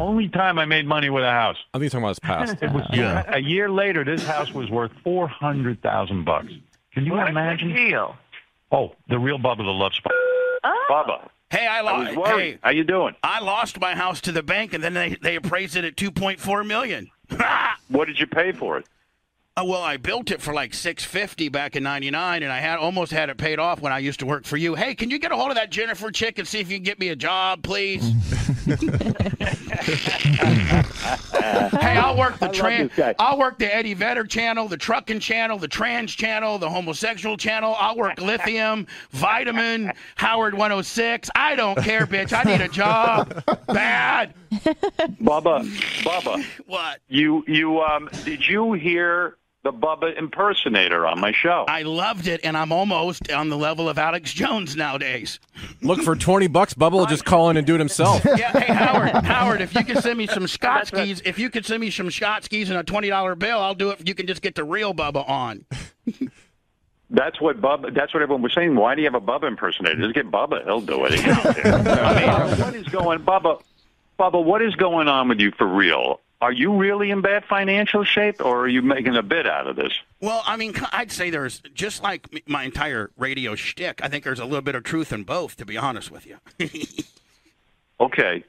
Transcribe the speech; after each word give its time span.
Only 0.00 0.28
time 0.28 0.58
I 0.58 0.64
made 0.64 0.86
money 0.86 1.10
with 1.10 1.24
a 1.24 1.30
house. 1.30 1.56
I 1.74 1.78
think 1.78 1.92
you're 1.92 2.00
talking 2.00 2.04
about 2.28 2.46
his 2.46 2.54
past. 2.54 2.56
It 2.62 2.72
was 2.72 2.84
Yeah. 2.92 3.24
a 3.28 3.38
year 3.38 3.68
later. 3.70 4.04
This 4.04 4.24
house 4.26 4.52
was 4.52 4.70
worth 4.70 4.92
four 5.04 5.28
hundred 5.28 5.82
thousand 5.82 6.24
bucks. 6.24 6.52
Can 6.92 7.04
you 7.06 7.12
What 7.12 7.28
imagine? 7.28 7.68
good 7.68 7.76
deal. 7.76 8.16
Oh, 8.72 8.94
the 9.08 9.18
real 9.18 9.38
Bubba 9.38 9.58
the 9.58 9.64
Love 9.64 9.92
Sponge. 9.94 10.14
Oh. 10.64 10.86
Bubba, 10.90 11.28
Hey, 11.50 11.66
I 11.66 11.78
I 11.78 11.80
lost. 11.82 12.16
worried. 12.16 12.54
Hey, 12.54 12.58
How 12.62 12.70
you 12.70 12.82
doing? 12.84 13.14
I 13.22 13.40
lost 13.40 13.78
my 13.80 13.94
house 13.94 14.20
to 14.22 14.32
the 14.32 14.42
bank, 14.42 14.72
and 14.72 14.82
then 14.82 14.94
they 14.94 15.16
they 15.22 15.36
appraised 15.36 15.76
it 15.76 15.84
at 15.84 15.96
two 15.96 16.10
point 16.10 16.40
four 16.40 16.64
million. 16.64 17.10
What 17.88 18.06
did 18.06 18.18
you 18.18 18.26
pay 18.26 18.50
for 18.52 18.78
it? 18.78 18.86
Uh, 19.58 19.64
well, 19.64 19.80
I 19.82 19.96
built 19.96 20.30
it 20.32 20.42
for 20.42 20.52
like 20.52 20.74
six 20.74 21.04
fifty 21.04 21.48
back 21.48 21.76
in 21.76 21.82
'99, 21.84 22.42
and 22.42 22.52
I 22.52 22.58
had 22.58 22.78
almost 22.78 23.12
had 23.12 23.30
it 23.30 23.38
paid 23.38 23.58
off 23.60 23.80
when 23.80 23.92
I 23.92 24.00
used 24.00 24.18
to 24.20 24.26
work 24.26 24.44
for 24.44 24.56
you. 24.56 24.74
Hey, 24.74 24.94
can 24.96 25.08
you 25.08 25.18
get 25.20 25.30
a 25.32 25.36
hold 25.36 25.50
of 25.50 25.56
that 25.56 25.70
Jennifer 25.70 26.10
chick 26.10 26.38
and 26.38 26.46
see 26.48 26.58
if 26.58 26.68
you 26.70 26.76
can 26.78 26.82
get 26.84 26.98
me 26.98 27.08
a 27.10 27.16
job, 27.16 27.62
please? 27.62 28.02
hey, 31.80 31.96
I'll 31.96 32.16
work 32.16 32.38
the 32.38 32.48
trans. 32.48 32.92
I'll 33.18 33.38
work 33.38 33.58
the 33.58 33.74
Eddie 33.74 33.94
Vedder 33.94 34.24
channel, 34.24 34.68
the 34.68 34.76
trucking 34.76 35.20
channel, 35.20 35.58
the 35.58 35.68
trans 35.68 36.14
channel, 36.14 36.58
the 36.58 36.68
homosexual 36.68 37.36
channel. 37.36 37.74
I'll 37.78 37.96
work 37.96 38.20
lithium, 38.20 38.86
vitamin, 39.10 39.92
Howard 40.16 40.54
106. 40.54 41.30
I 41.34 41.54
don't 41.54 41.78
care, 41.82 42.06
bitch. 42.06 42.32
I 42.32 42.42
need 42.50 42.60
a 42.60 42.68
job. 42.68 43.42
Bad. 43.66 44.34
Bubba, 45.22 45.64
Bubba, 46.02 46.44
What? 46.66 47.00
you 47.08 47.44
you 47.46 47.80
um 47.80 48.08
did 48.24 48.46
you 48.46 48.72
hear 48.72 49.36
the 49.66 49.72
Bubba 49.72 50.16
impersonator 50.16 51.08
on 51.08 51.18
my 51.20 51.32
show? 51.32 51.64
I 51.66 51.82
loved 51.82 52.28
it, 52.28 52.40
and 52.44 52.56
I'm 52.56 52.70
almost 52.70 53.32
on 53.32 53.48
the 53.48 53.56
level 53.56 53.88
of 53.88 53.98
Alex 53.98 54.32
Jones 54.32 54.76
nowadays. 54.76 55.40
Look 55.82 56.02
for 56.02 56.14
twenty 56.14 56.46
bucks. 56.46 56.72
Bubba 56.72 56.92
will 56.92 57.06
just 57.06 57.24
call 57.24 57.50
in 57.50 57.56
and 57.56 57.66
do 57.66 57.74
it 57.74 57.78
himself. 57.78 58.24
Yeah, 58.36 58.52
hey 58.52 58.72
Howard, 58.72 59.24
Howard, 59.24 59.60
if 59.62 59.74
you 59.74 59.82
could 59.82 59.98
send 59.98 60.18
me 60.18 60.26
some 60.26 60.46
Scott 60.56 60.88
skis, 60.88 61.22
if 61.24 61.38
you 61.38 61.48
could 61.48 61.64
send 61.64 61.80
me 61.80 61.90
some 61.90 62.10
Scott 62.10 62.44
skis 62.44 62.70
and 62.70 62.78
a 62.78 62.84
twenty 62.84 63.08
dollar 63.08 63.34
bill, 63.34 63.58
I'll 63.58 63.74
do 63.74 63.90
it. 63.90 64.00
If 64.00 64.08
you 64.08 64.14
can 64.14 64.26
just 64.26 64.42
get 64.42 64.54
the 64.54 64.62
real 64.62 64.94
Bubba 64.94 65.28
on. 65.28 65.64
That's 67.10 67.40
what 67.40 67.60
Bubba. 67.60 67.92
That's 67.92 68.14
what 68.14 68.22
everyone 68.22 68.42
was 68.42 68.54
saying. 68.54 68.76
Why 68.76 68.94
do 68.94 69.00
you 69.02 69.06
have 69.10 69.14
a 69.14 69.20
Bubba 69.20 69.48
impersonator? 69.48 70.00
Just 70.00 70.14
get 70.14 70.30
Bubba. 70.30 70.64
He'll 70.64 70.80
do 70.80 71.06
it. 71.06 71.14
He. 71.14 71.28
I 71.28 72.46
mean, 72.46 72.60
what 72.60 72.74
is 72.74 72.86
going, 72.88 73.20
Bubba? 73.20 73.60
Bubba, 74.18 74.44
what 74.44 74.62
is 74.62 74.74
going 74.76 75.08
on 75.08 75.28
with 75.28 75.40
you 75.40 75.50
for 75.58 75.66
real? 75.66 76.20
Are 76.40 76.52
you 76.52 76.74
really 76.76 77.10
in 77.10 77.22
bad 77.22 77.44
financial 77.44 78.04
shape, 78.04 78.44
or 78.44 78.60
are 78.60 78.68
you 78.68 78.82
making 78.82 79.16
a 79.16 79.22
bit 79.22 79.46
out 79.46 79.66
of 79.66 79.76
this? 79.76 79.92
Well, 80.20 80.42
I 80.44 80.56
mean, 80.56 80.74
I'd 80.92 81.10
say 81.10 81.30
there's 81.30 81.60
just 81.74 82.02
like 82.02 82.42
my 82.46 82.64
entire 82.64 83.10
radio 83.16 83.54
shtick. 83.54 84.00
I 84.02 84.08
think 84.08 84.24
there's 84.24 84.40
a 84.40 84.44
little 84.44 84.62
bit 84.62 84.74
of 84.74 84.84
truth 84.84 85.12
in 85.12 85.24
both, 85.24 85.56
to 85.56 85.64
be 85.64 85.76
honest 85.76 86.10
with 86.10 86.26
you. 86.26 86.38
Okay. 87.98 88.44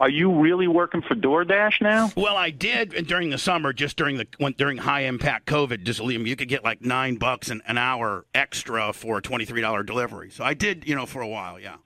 Are 0.00 0.08
you 0.08 0.32
really 0.40 0.66
working 0.66 1.02
for 1.02 1.14
DoorDash 1.14 1.80
now? 1.80 2.10
well, 2.16 2.36
I 2.36 2.50
did 2.50 3.06
during 3.06 3.30
the 3.30 3.38
summer, 3.38 3.72
just 3.72 3.96
during 3.96 4.16
the 4.16 4.26
when, 4.38 4.54
during 4.54 4.78
high 4.78 5.02
impact 5.02 5.46
COVID. 5.46 5.84
Just 5.84 6.02
you 6.02 6.36
could 6.36 6.48
get 6.48 6.64
like 6.64 6.82
nine 6.82 7.16
bucks 7.16 7.48
an, 7.50 7.62
an 7.66 7.78
hour 7.78 8.24
extra 8.34 8.92
for 8.92 9.18
a 9.18 9.22
twenty 9.22 9.44
three 9.44 9.60
dollar 9.60 9.82
delivery. 9.82 10.30
So 10.30 10.42
I 10.42 10.54
did, 10.54 10.88
you 10.88 10.96
know, 10.96 11.06
for 11.06 11.20
a 11.20 11.28
while. 11.28 11.60
Yeah. 11.60 11.76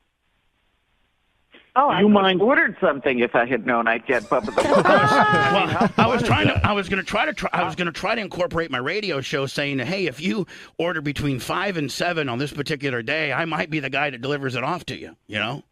Oh, 1.75 1.91
You 1.99 2.07
would 2.07 2.13
mind- 2.13 2.43
ordered 2.43 2.77
something 2.81 3.21
if 3.21 3.35
I 3.35 3.47
had 3.47 3.65
known 3.65 3.89
I'd 3.89 4.07
get 4.07 4.25
Bubba 4.25 4.47
the 4.47 4.53
well, 4.63 5.91
I 5.97 6.07
was 6.07 6.23
trying 6.23 6.49
to. 6.49 6.67
I 6.67 6.73
was 6.73 6.91
going 6.91 7.03
to 7.03 7.07
try 7.07 7.25
to. 7.25 7.33
Try, 7.33 7.49
I 7.51 7.65
was 7.65 7.77
going 7.77 7.87
to 7.87 7.93
try 7.93 8.15
to 8.15 8.21
incorporate 8.21 8.71
my 8.71 8.79
radio 8.79 9.23
show, 9.23 9.47
saying, 9.47 9.79
"Hey, 9.79 10.07
if 10.07 10.21
you 10.21 10.47
order 10.77 11.01
between 11.01 11.39
five 11.39 11.79
and 11.79 11.91
seven 11.91 12.29
on 12.29 12.39
this 12.39 12.53
particular 12.53 13.03
day, 13.03 13.33
I 13.33 13.47
might 13.47 13.71
be 13.71 13.81
the 13.81 13.89
guy 13.89 14.11
that 14.11 14.21
delivers 14.21 14.55
it 14.55 14.65
off 14.65 14.85
to 14.87 14.99
you." 14.99 15.17
You 15.27 15.39
know? 15.39 15.63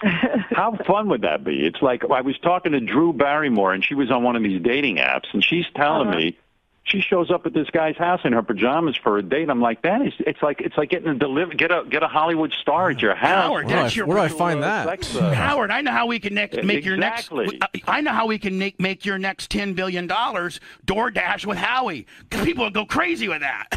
How 0.00 0.76
fun 0.86 1.08
would 1.10 1.22
that 1.22 1.44
be? 1.44 1.66
It's 1.66 1.82
like 1.82 2.02
I 2.10 2.22
was 2.22 2.38
talking 2.38 2.72
to 2.72 2.80
Drew 2.80 3.12
Barrymore, 3.12 3.74
and 3.74 3.84
she 3.84 3.94
was 3.94 4.10
on 4.10 4.22
one 4.22 4.36
of 4.36 4.42
these 4.42 4.62
dating 4.62 4.96
apps, 4.96 5.26
and 5.34 5.44
she's 5.44 5.66
telling 5.76 6.08
uh-huh. 6.08 6.18
me 6.18 6.38
she 6.84 7.00
shows 7.00 7.30
up 7.30 7.46
at 7.46 7.54
this 7.54 7.68
guy's 7.70 7.96
house 7.96 8.20
in 8.24 8.34
her 8.34 8.42
pajamas 8.42 8.96
for 8.96 9.16
a 9.16 9.22
date. 9.22 9.48
I'm 9.48 9.60
like, 9.60 9.82
that 9.82 10.02
is, 10.02 10.12
it's 10.18 10.42
like 10.42 10.60
it's 10.60 10.76
like 10.76 10.90
getting 10.90 11.08
a 11.08 11.14
deliver, 11.14 11.54
get 11.54 11.70
a 11.70 11.84
get 11.88 12.02
a 12.02 12.08
Hollywood 12.08 12.52
star 12.52 12.90
at 12.90 13.00
your 13.00 13.14
house. 13.14 13.46
Howard, 13.46 13.66
Where 13.66 13.76
do 13.76 13.82
I, 13.82 13.88
your. 13.88 14.06
where 14.06 14.16
do 14.18 14.22
I 14.22 14.28
find 14.28 14.62
that? 14.62 14.86
Sex, 14.86 15.16
uh, 15.16 15.32
Howard, 15.34 15.70
I 15.70 15.80
know 15.80 15.92
how 15.92 16.06
we 16.06 16.18
can 16.18 16.34
next, 16.34 16.62
make 16.62 16.84
your 16.84 16.96
next. 16.98 17.32
Exactly. 17.32 17.60
I 17.86 18.02
know 18.02 18.12
how 18.12 18.26
we 18.26 18.38
can 18.38 18.58
make, 18.58 18.78
make 18.78 19.04
your 19.06 19.18
next 19.18 19.50
ten 19.50 19.72
billion 19.72 20.06
dollars 20.06 20.60
DoorDash 20.86 21.46
with 21.46 21.58
Howie. 21.58 22.06
People 22.28 22.64
will 22.64 22.70
go 22.70 22.84
crazy 22.84 23.28
with 23.28 23.40
that. 23.40 23.68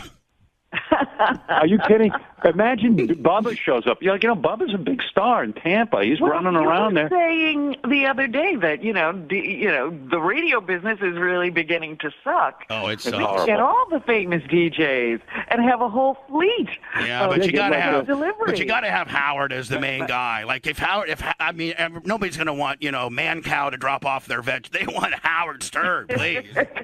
Are 1.50 1.66
you 1.68 1.80
kidding? 1.88 2.12
Imagine 2.46 2.96
Bubba 2.98 3.58
shows 3.58 3.88
up. 3.88 4.02
You're 4.02 4.14
like, 4.14 4.22
you 4.24 4.30
know, 4.30 4.36
Bubba's 4.36 4.74
a 4.74 4.78
big 4.78 5.02
star 5.02 5.44
in 5.44 5.54
Tampa. 5.54 6.04
He's 6.04 6.22
Well, 6.22 6.32
running 6.32 6.54
you 6.54 6.60
around 6.60 6.94
were 6.94 7.10
there. 7.10 7.10
Saying 7.10 7.78
the 7.90 8.06
other 8.06 8.28
day 8.28 8.56
that 8.58 8.84
you 8.84 8.94
know, 8.94 9.12
the, 9.28 9.38
you 9.40 9.68
know, 9.70 9.90
the 10.12 10.20
radio 10.20 10.62
business 10.62 11.00
is 11.02 11.18
really 11.18 11.50
beginning 11.50 11.98
to 11.98 12.12
suck. 12.24 12.64
Oh, 12.70 12.88
it's 12.88 13.08
It's 13.08 13.18
horrible. 13.18 13.46
Get 13.48 13.60
all 13.60 13.88
the 13.90 14.00
famous 14.02 14.44
DJs 14.44 15.20
and 15.50 15.62
have 15.64 15.82
a 15.82 15.90
whole 15.90 16.18
fleet. 16.30 16.70
Yeah, 17.04 17.28
but 17.28 17.44
you 17.46 17.52
gotta 17.52 17.74
like 17.76 17.84
have, 17.84 18.06
delivery. 18.06 18.34
but 18.46 18.60
you 18.60 18.66
gotta 18.66 18.92
have 18.92 19.08
Howard 19.08 19.52
as 19.52 19.68
the 19.68 19.80
main 19.80 20.06
guy. 20.06 20.44
Like 20.44 20.68
if 20.68 20.78
Howard, 20.78 21.10
if 21.10 21.24
I 21.40 21.52
mean, 21.52 21.74
ev- 21.78 22.06
nobody's 22.06 22.38
gonna 22.38 22.54
want 22.54 22.84
you 22.84 22.92
know 22.92 23.10
Mancow 23.10 23.72
to 23.72 23.78
drop 23.78 24.06
off 24.06 24.28
their 24.28 24.42
veg. 24.44 24.68
They 24.72 24.86
want 24.86 25.14
Howard 25.24 25.64
Stern, 25.64 26.08
please. 26.08 26.44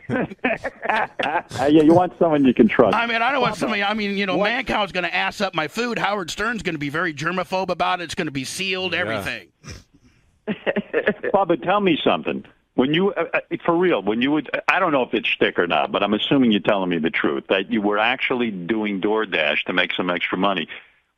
Uh, 0.10 0.26
yeah, 1.60 1.68
you 1.68 1.94
want 1.94 2.14
someone 2.18 2.44
you 2.46 2.54
can 2.54 2.68
trust. 2.68 2.96
I 2.96 3.06
mean, 3.06 3.22
I 3.22 3.32
don't 3.32 3.42
want 3.42 3.56
somebody. 3.56 3.84
I 3.84 3.94
mean, 3.94 4.18
you 4.18 4.22
know, 4.25 4.38
Mancow's 4.38 4.91
gonna 4.91 5.07
ass 5.07 5.41
up 5.41 5.53
my 5.53 5.67
food. 5.67 5.97
Howard 5.97 6.29
Stern's 6.29 6.63
gonna 6.63 6.78
be 6.78 6.89
very 6.89 7.13
germaphobe 7.13 7.69
about 7.69 8.01
it. 8.01 8.06
It's 8.06 8.16
gonna 8.16 8.31
be 8.31 8.44
sealed, 8.44 8.94
everything. 8.94 9.50
Bubba, 11.34 11.61
tell 11.61 11.79
me 11.79 11.97
something. 12.03 12.45
When 12.75 12.94
you, 12.94 13.13
uh, 13.13 13.25
uh, 13.34 13.39
for 13.66 13.75
real, 13.78 14.01
when 14.01 14.22
you 14.22 14.31
would, 14.31 14.50
I 14.67 14.79
don't 14.79 14.91
know 14.91 15.03
if 15.03 15.13
it's 15.13 15.28
shtick 15.28 15.59
or 15.59 15.67
not, 15.67 15.91
but 15.91 16.01
I'm 16.01 16.13
assuming 16.13 16.51
you're 16.51 16.61
telling 16.61 16.89
me 16.89 16.97
the 16.97 17.11
truth 17.11 17.45
that 17.50 17.72
you 17.72 17.81
were 17.81 18.00
actually 18.00 18.50
doing 18.50 19.00
DoorDash 19.00 19.66
to 19.66 19.73
make 19.73 19.94
some 19.94 20.09
extra 20.09 20.38
money. 20.38 20.67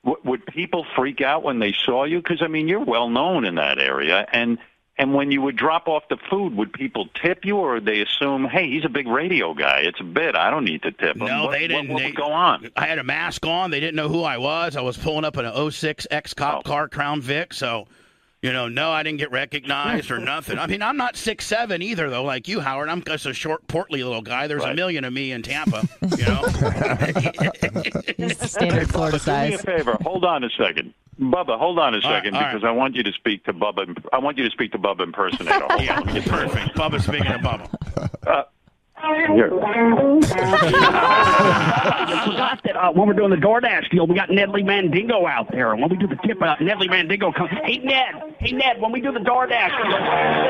W- 0.03 0.21
would 0.25 0.45
people 0.47 0.85
freak 0.95 1.21
out 1.21 1.43
when 1.43 1.59
they 1.59 1.71
saw 1.71 2.03
you? 2.03 2.17
Because 2.21 2.41
I 2.41 2.47
mean, 2.47 2.67
you're 2.67 2.83
well 2.83 3.09
known 3.09 3.45
in 3.45 3.55
that 3.55 3.79
area, 3.79 4.27
and 4.31 4.57
and 4.97 5.13
when 5.13 5.31
you 5.31 5.41
would 5.41 5.55
drop 5.57 5.87
off 5.87 6.03
the 6.09 6.17
food, 6.29 6.55
would 6.55 6.71
people 6.71 7.07
tip 7.21 7.43
you, 7.43 7.57
or 7.57 7.73
would 7.75 7.85
they 7.85 8.01
assume, 8.01 8.45
hey, 8.45 8.69
he's 8.69 8.85
a 8.85 8.89
big 8.89 9.07
radio 9.07 9.53
guy, 9.53 9.79
it's 9.83 9.99
a 9.99 10.03
bit, 10.05 10.35
I 10.35 10.49
don't 10.49 10.63
need 10.65 10.83
to 10.83 10.91
tip 10.91 11.17
him? 11.17 11.25
No, 11.27 11.45
what, 11.45 11.51
they 11.51 11.67
didn't. 11.67 11.89
What, 11.89 11.95
what 11.95 11.99
they, 11.99 12.05
would 12.07 12.15
go 12.15 12.31
on? 12.31 12.69
I 12.75 12.87
had 12.87 12.99
a 12.99 13.03
mask 13.03 13.45
on. 13.45 13.71
They 13.71 13.79
didn't 13.79 13.95
know 13.95 14.07
who 14.09 14.23
I 14.23 14.37
was. 14.37 14.75
I 14.75 14.81
was 14.81 14.97
pulling 14.97 15.25
up 15.25 15.37
in 15.37 15.45
an 15.45 15.71
06 15.71 16.07
X 16.09 16.33
cop 16.33 16.59
Oh. 16.59 16.61
car, 16.61 16.87
Crown 16.87 17.21
Vic. 17.21 17.53
So, 17.53 17.87
you 18.45 18.53
know, 18.53 18.67
no, 18.67 18.91
I 18.91 19.01
didn't 19.01 19.17
get 19.17 19.31
recognized 19.31 20.11
or 20.11 20.19
nothing. 20.33 20.59
I 20.59 20.67
mean, 20.67 20.83
I'm 20.83 20.97
not 20.97 21.15
six 21.15 21.47
seven 21.47 21.81
either, 21.81 22.11
though, 22.11 22.23
like 22.23 22.47
you, 22.47 22.59
Howard. 22.59 22.89
I'm 22.89 23.03
just 23.03 23.25
a 23.25 23.33
short, 23.33 23.67
portly 23.67 24.03
little 24.03 24.21
guy. 24.21 24.45
There's 24.45 24.63
a 24.63 24.75
million 24.75 25.03
of 25.03 25.11
me 25.13 25.31
in 25.31 25.41
Tampa. 25.41 25.87
You 26.03 26.25
know. 26.25 26.43
Just 28.17 28.39
the 28.39 28.47
standard 28.47 28.89
Florida 28.89 29.19
Do 29.19 29.31
me 29.31 29.53
a 29.55 29.57
favor. 29.57 29.97
Hold 30.03 30.25
on 30.25 30.43
a 30.43 30.49
second. 30.51 30.93
Bubba, 31.19 31.57
hold 31.57 31.79
on 31.79 31.95
a 31.95 32.01
second 32.01 32.35
all 32.35 32.41
right. 32.41 32.53
because 32.53 32.67
I 32.67 32.71
want 32.71 32.95
you 32.95 33.01
to 33.01 33.11
speak 33.13 33.45
to 33.45 33.53
Bubba. 33.53 33.97
I 34.13 34.19
want 34.19 34.37
you 34.37 34.43
to 34.43 34.51
speak 34.51 34.71
to 34.73 34.77
Bubba 34.77 35.01
impersonator. 35.01 35.65
Hold 35.69 35.81
yeah, 35.81 35.99
on, 35.99 36.13
let 36.13 36.25
perfect. 36.25 36.75
Bubba's 36.75 37.05
speaking 37.05 37.27
of 37.27 37.41
Bubba. 37.41 38.09
Uh, 38.27 38.43
Here. 39.01 39.49
forgot 42.25 42.59
that 42.63 42.75
uh, 42.75 42.91
when 42.93 43.07
we're 43.07 43.13
doing 43.13 43.29
the 43.29 43.35
DoorDash 43.35 43.91
deal, 43.91 44.07
we 44.07 44.15
got 44.15 44.29
Nedley 44.29 44.63
Mandingo 44.63 45.27
out 45.27 45.51
there. 45.51 45.73
And 45.73 45.81
when 45.81 45.91
we 45.91 45.97
do 45.97 46.07
the 46.07 46.15
tip, 46.25 46.41
uh, 46.41 46.55
Nedley 46.57 46.89
Mandingo 46.89 47.31
comes, 47.31 47.51
hey, 47.63 47.77
Ned, 47.79 48.15
hey, 48.39 48.53
Ned, 48.53 48.81
when 48.81 48.91
we 48.91 49.01
do 49.01 49.11
the 49.11 49.19
DoorDash 49.19 49.83
deal, 49.83 49.97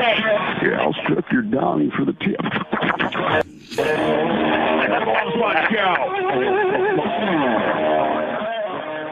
hey. 0.00 0.20
Yeah, 0.68 0.80
I'll 0.80 0.94
strip 1.04 1.30
your 1.32 1.42
downy 1.42 1.90
for 1.96 2.04
the 2.04 2.12
tip. 2.14 2.40
Bubba 5.46 5.70
Show. 5.70 7.86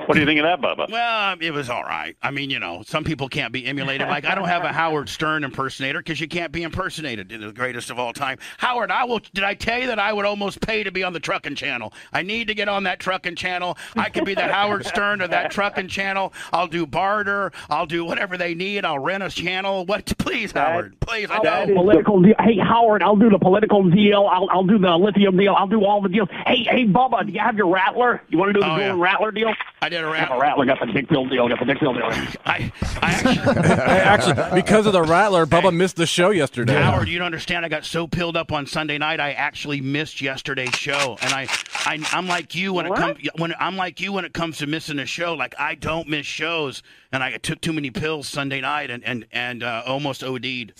What 0.06 0.15
do 0.15 0.21
you 0.21 0.27
think 0.27 0.41
of 0.41 0.45
that, 0.45 0.61
Bubba? 0.61 0.91
Well, 0.91 1.37
it 1.41 1.51
was 1.53 1.71
all 1.71 1.83
right. 1.83 2.17
I 2.23 2.31
mean, 2.31 2.51
you 2.51 2.59
know, 2.59 2.83
some 2.87 3.05
people 3.05 3.29
can't 3.29 3.53
be 3.53 3.65
emulated. 3.67 4.06
Like 4.09 4.25
I 4.25 4.35
don't 4.35 4.49
have 4.49 4.65
a 4.65 4.73
Howard 4.73 5.09
Stern 5.09 5.45
impersonator 5.45 5.99
because 6.01 6.21
you 6.21 6.29
can't 6.29 6.53
be 6.53 6.62
impersonated. 6.62 7.29
The 7.31 7.53
greatest 7.53 7.91
of 7.91 7.99
all 7.99 8.12
time, 8.12 8.39
Howard. 8.59 8.91
I 8.91 9.05
will. 9.05 9.21
Did 9.33 9.45
I 9.45 9.55
tell 9.55 9.79
you 9.79 9.87
that 9.89 9.99
I 9.99 10.12
would 10.12 10.25
almost 10.27 10.61
pay 10.61 10.83
to 10.83 10.93
be 10.93 11.03
on 11.03 11.12
the 11.12 11.21
trucking 11.21 11.55
channel? 11.55 11.93
I 12.12 12.23
need 12.23 12.49
to 12.49 12.55
get 12.55 12.69
on 12.69 12.83
that 12.85 13.01
trucking 13.01 13.37
channel. 13.37 13.79
I 13.97 14.11
could 14.11 14.25
be 14.25 14.35
the 14.35 14.43
Howard 14.47 14.85
Stern 14.87 15.21
of 15.21 15.31
that 15.31 15.51
trucking 15.51 15.89
channel. 15.89 16.33
I'll 16.53 16.67
do 16.69 16.87
barter. 16.87 17.53
I'll 17.71 17.87
do 17.87 18.05
whatever 18.05 18.37
they 18.37 18.55
need. 18.55 18.85
I'll 18.85 18.99
rent 18.99 19.23
a 19.23 19.31
channel. 19.31 19.87
What? 19.87 20.12
Please, 20.19 20.53
Howard. 20.53 20.99
Please. 21.00 21.31
I 21.31 21.37
I'll 21.37 21.43
know. 21.45 21.67
do 21.67 21.75
political 21.75 22.21
deal. 22.21 22.35
Hey 22.41 22.59
Howard, 22.59 23.03
I'll 23.03 23.17
do 23.17 23.31
the 23.31 23.39
political 23.39 23.89
deal. 23.89 24.27
I'll 24.31 24.49
I'll 24.50 24.65
do 24.67 24.79
the 24.79 24.97
lithium 24.97 25.37
deal. 25.37 25.55
I'll 25.55 25.67
do 25.69 25.85
all 25.85 26.03
the 26.03 26.09
deals. 26.09 26.29
Hey 26.47 26.65
hey 26.65 26.85
Bubba, 26.87 27.25
do 27.27 27.33
you 27.33 27.41
have 27.41 27.57
your 27.57 27.69
rattler? 27.69 28.23
You 28.29 28.39
want 28.39 28.50
to 28.50 28.53
do 28.55 28.61
the 28.61 28.71
Oh, 28.73 28.77
yeah. 28.77 28.91
and 28.91 29.00
rattler 29.00 29.31
deal? 29.31 29.53
I 29.81 29.89
did 29.94 30.05
a 30.05 30.06
Got 30.06 30.12
rap. 30.12 30.29
the 30.31 30.38
rattler. 30.38 30.67
Got 30.67 30.81
the 30.81 30.87
Dickfield 30.87 31.31
deal. 31.31 31.49
Got 31.49 31.58
the 31.61 31.64
Dickfield 31.64 31.94
deal. 31.96 32.38
I, 32.44 32.73
I 33.00 33.11
actually. 33.12 33.35
Hey, 33.85 34.00
actually, 34.00 34.61
because 34.62 34.87
of 34.87 34.93
the 34.93 35.02
Rattler, 35.02 35.46
Bubba 35.46 35.75
missed 35.75 35.96
the 35.96 36.06
show 36.06 36.31
yesterday. 36.31 36.75
Howard, 36.75 37.08
you 37.08 37.19
don't 37.19 37.26
understand. 37.26 37.64
I 37.64 37.69
got 37.69 37.85
so 37.85 38.06
pilled 38.06 38.37
up 38.37 38.52
on 38.52 38.67
Sunday 38.67 38.99
night, 38.99 39.20
I 39.20 39.32
actually 39.32 39.81
missed 39.81 40.20
yesterday's 40.20 40.75
show, 40.75 41.17
and 41.20 41.32
I, 41.32 41.46
I 41.87 41.99
I'm 42.12 42.26
like 42.26 42.55
you 42.55 42.73
when 42.73 42.87
it 42.87 42.94
comes 42.94 43.19
when 43.37 43.55
I'm 43.58 43.76
like 43.76 44.00
you 44.00 44.12
when 44.12 44.25
it 44.25 44.32
comes 44.32 44.58
to 44.58 44.67
missing 44.67 44.99
a 44.99 45.06
show. 45.06 45.35
Like 45.35 45.55
I 45.58 45.75
don't 45.75 46.08
miss 46.08 46.26
shows, 46.26 46.82
and 47.12 47.23
I 47.23 47.37
took 47.38 47.61
too 47.61 47.73
many 47.73 47.90
pills 47.90 48.29
Sunday 48.29 48.61
night 48.61 48.90
and 48.90 49.05
and 49.05 49.26
and 49.32 49.62
uh, 49.62 49.82
almost 49.87 50.23
OD'd. 50.25 50.73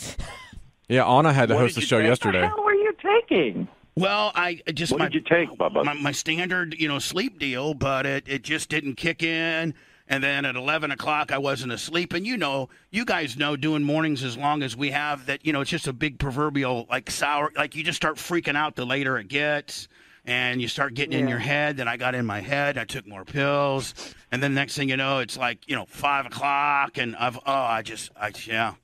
Yeah, 0.89 1.07
Anna 1.07 1.33
had 1.33 1.49
to 1.49 1.55
What 1.55 1.63
host 1.63 1.75
the 1.77 1.81
show 1.81 1.99
yesterday. 1.99 2.43
What 2.43 2.51
the 2.51 2.57
hell 2.57 2.65
were 2.65 2.75
you 2.75 2.95
taking? 3.03 3.69
Well, 3.97 4.33
I 4.35 4.61
I 4.67 4.73
just 4.73 4.93
What 4.93 5.01
my 5.01 5.09
did 5.09 5.15
you 5.15 5.21
take, 5.21 5.51
Bubba? 5.57 5.85
my, 5.85 5.95
my 5.95 6.13
standard 6.13 6.75
you 6.79 6.89
know 6.89 6.99
sleep 6.99 7.39
deal, 7.39 7.75
but 7.75 8.07
it 8.07 8.25
it 8.27 8.43
just 8.43 8.69
didn't 8.69 8.95
kick 8.97 9.23
in. 9.23 9.75
And 10.07 10.23
then 10.23 10.45
at 10.45 10.55
11 10.55 10.91
o'clock, 10.91 11.33
I 11.33 11.39
wasn't 11.39 11.73
asleep. 11.73 12.13
And 12.13 12.27
you 12.27 12.37
know, 12.37 12.69
you 12.91 13.07
guys 13.07 13.39
know 13.39 13.57
doing 13.57 13.83
mornings 13.83 14.23
as 14.23 14.37
long 14.37 14.63
as 14.63 14.77
we 14.77 14.91
have 14.91 15.25
that, 15.27 15.47
you 15.47 15.53
know, 15.55 15.63
it's 15.63 15.71
just 15.71 15.89
a 15.89 15.95
big 15.95 16.19
proverbial 16.19 16.87
like 16.91 17.11
sour, 17.11 17.51
like 17.57 17.75
you 17.75 17.83
just 17.83 17.97
start 17.97 18.17
freaking 18.17 18.55
out 18.55 18.77
the 18.77 18.85
later 18.85 19.17
it 19.17 19.29
gets. 19.29 19.89
And 20.27 20.61
you 20.61 20.69
start 20.69 20.95
getting 20.95 21.19
in 21.19 21.29
your 21.29 21.39
head. 21.39 21.77
Then 21.77 21.87
I 21.87 21.99
got 21.99 22.15
in 22.15 22.25
my 22.25 22.41
head. 22.41 22.79
I 22.79 22.85
took 22.85 23.07
more 23.07 23.25
pills. 23.27 23.95
And 24.33 24.43
then 24.43 24.55
next 24.55 24.75
thing 24.75 24.89
you 24.89 24.97
know, 24.97 25.19
it's 25.19 25.37
like, 25.37 25.69
you 25.69 25.77
know, 25.77 25.85
five 25.87 26.25
o'clock. 26.25 26.97
And 26.97 27.15
I've, 27.17 27.37
oh, 27.37 27.43
I 27.53 27.83
just, 27.83 28.11
I, 28.19 28.33
yeah. 28.47 28.75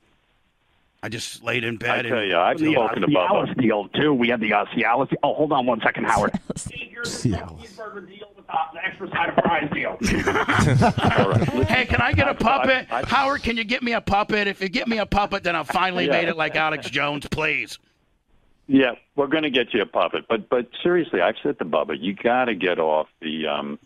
I 1.03 1.09
just 1.09 1.43
laid 1.43 1.63
in 1.63 1.77
bed. 1.77 1.89
I 1.89 2.01
bed. 2.03 2.09
tell 2.09 2.17
and, 2.19 2.29
you, 2.29 2.37
I've 2.37 2.59
The 2.59 2.71
spoken 2.73 3.01
to 3.01 3.07
Bubba. 3.07 3.27
Cialis 3.47 3.61
deal 3.61 3.87
too. 3.89 4.13
We 4.13 4.29
had 4.29 4.39
the 4.39 4.53
uh, 4.53 4.65
Cialis. 4.65 5.11
Oh, 5.23 5.33
hold 5.33 5.51
on 5.51 5.65
one 5.65 5.81
second, 5.81 6.05
Howard. 6.05 6.31
Here's 6.69 7.23
the 7.23 7.29
cheeseburger 7.31 8.07
deal 8.07 8.27
with 8.35 8.45
the 8.45 8.85
extra 8.85 9.09
side 9.09 9.29
of 9.29 9.35
fries 9.43 9.69
deal. 9.73 9.97
All 11.19 11.29
right. 11.29 11.39
Listen, 11.55 11.63
Hey, 11.65 11.85
can 11.85 12.01
I 12.01 12.13
get 12.13 12.27
a 12.27 12.35
puppet? 12.35 12.85
I- 12.91 12.99
I- 12.99 13.05
Howard, 13.05 13.41
can 13.41 13.57
you 13.57 13.63
get 13.63 13.81
me 13.81 13.93
a 13.93 14.01
puppet? 14.01 14.47
If 14.47 14.61
you 14.61 14.69
get 14.69 14.87
me 14.87 14.99
a 14.99 15.05
puppet, 15.07 15.41
then 15.43 15.55
I 15.55 15.63
finally 15.63 16.05
Yeah. 16.05 16.11
made 16.11 16.27
it 16.27 16.37
like 16.37 16.55
Alex 16.55 16.87
Jones, 16.89 17.25
please. 17.31 17.79
Yeah, 18.67 18.91
we're 19.15 19.27
going 19.27 19.43
to 19.43 19.49
get 19.49 19.73
you 19.73 19.81
a 19.81 19.85
puppet, 19.87 20.25
but 20.29 20.47
but 20.49 20.67
seriously, 20.83 21.19
I've 21.19 21.35
said 21.43 21.57
to 21.59 21.65
Bubba, 21.65 21.97
you 21.99 22.13
got 22.13 22.45
to 22.45 22.53
get 22.55 22.77
off 22.79 23.07
the. 23.21 23.47
um 23.47 23.79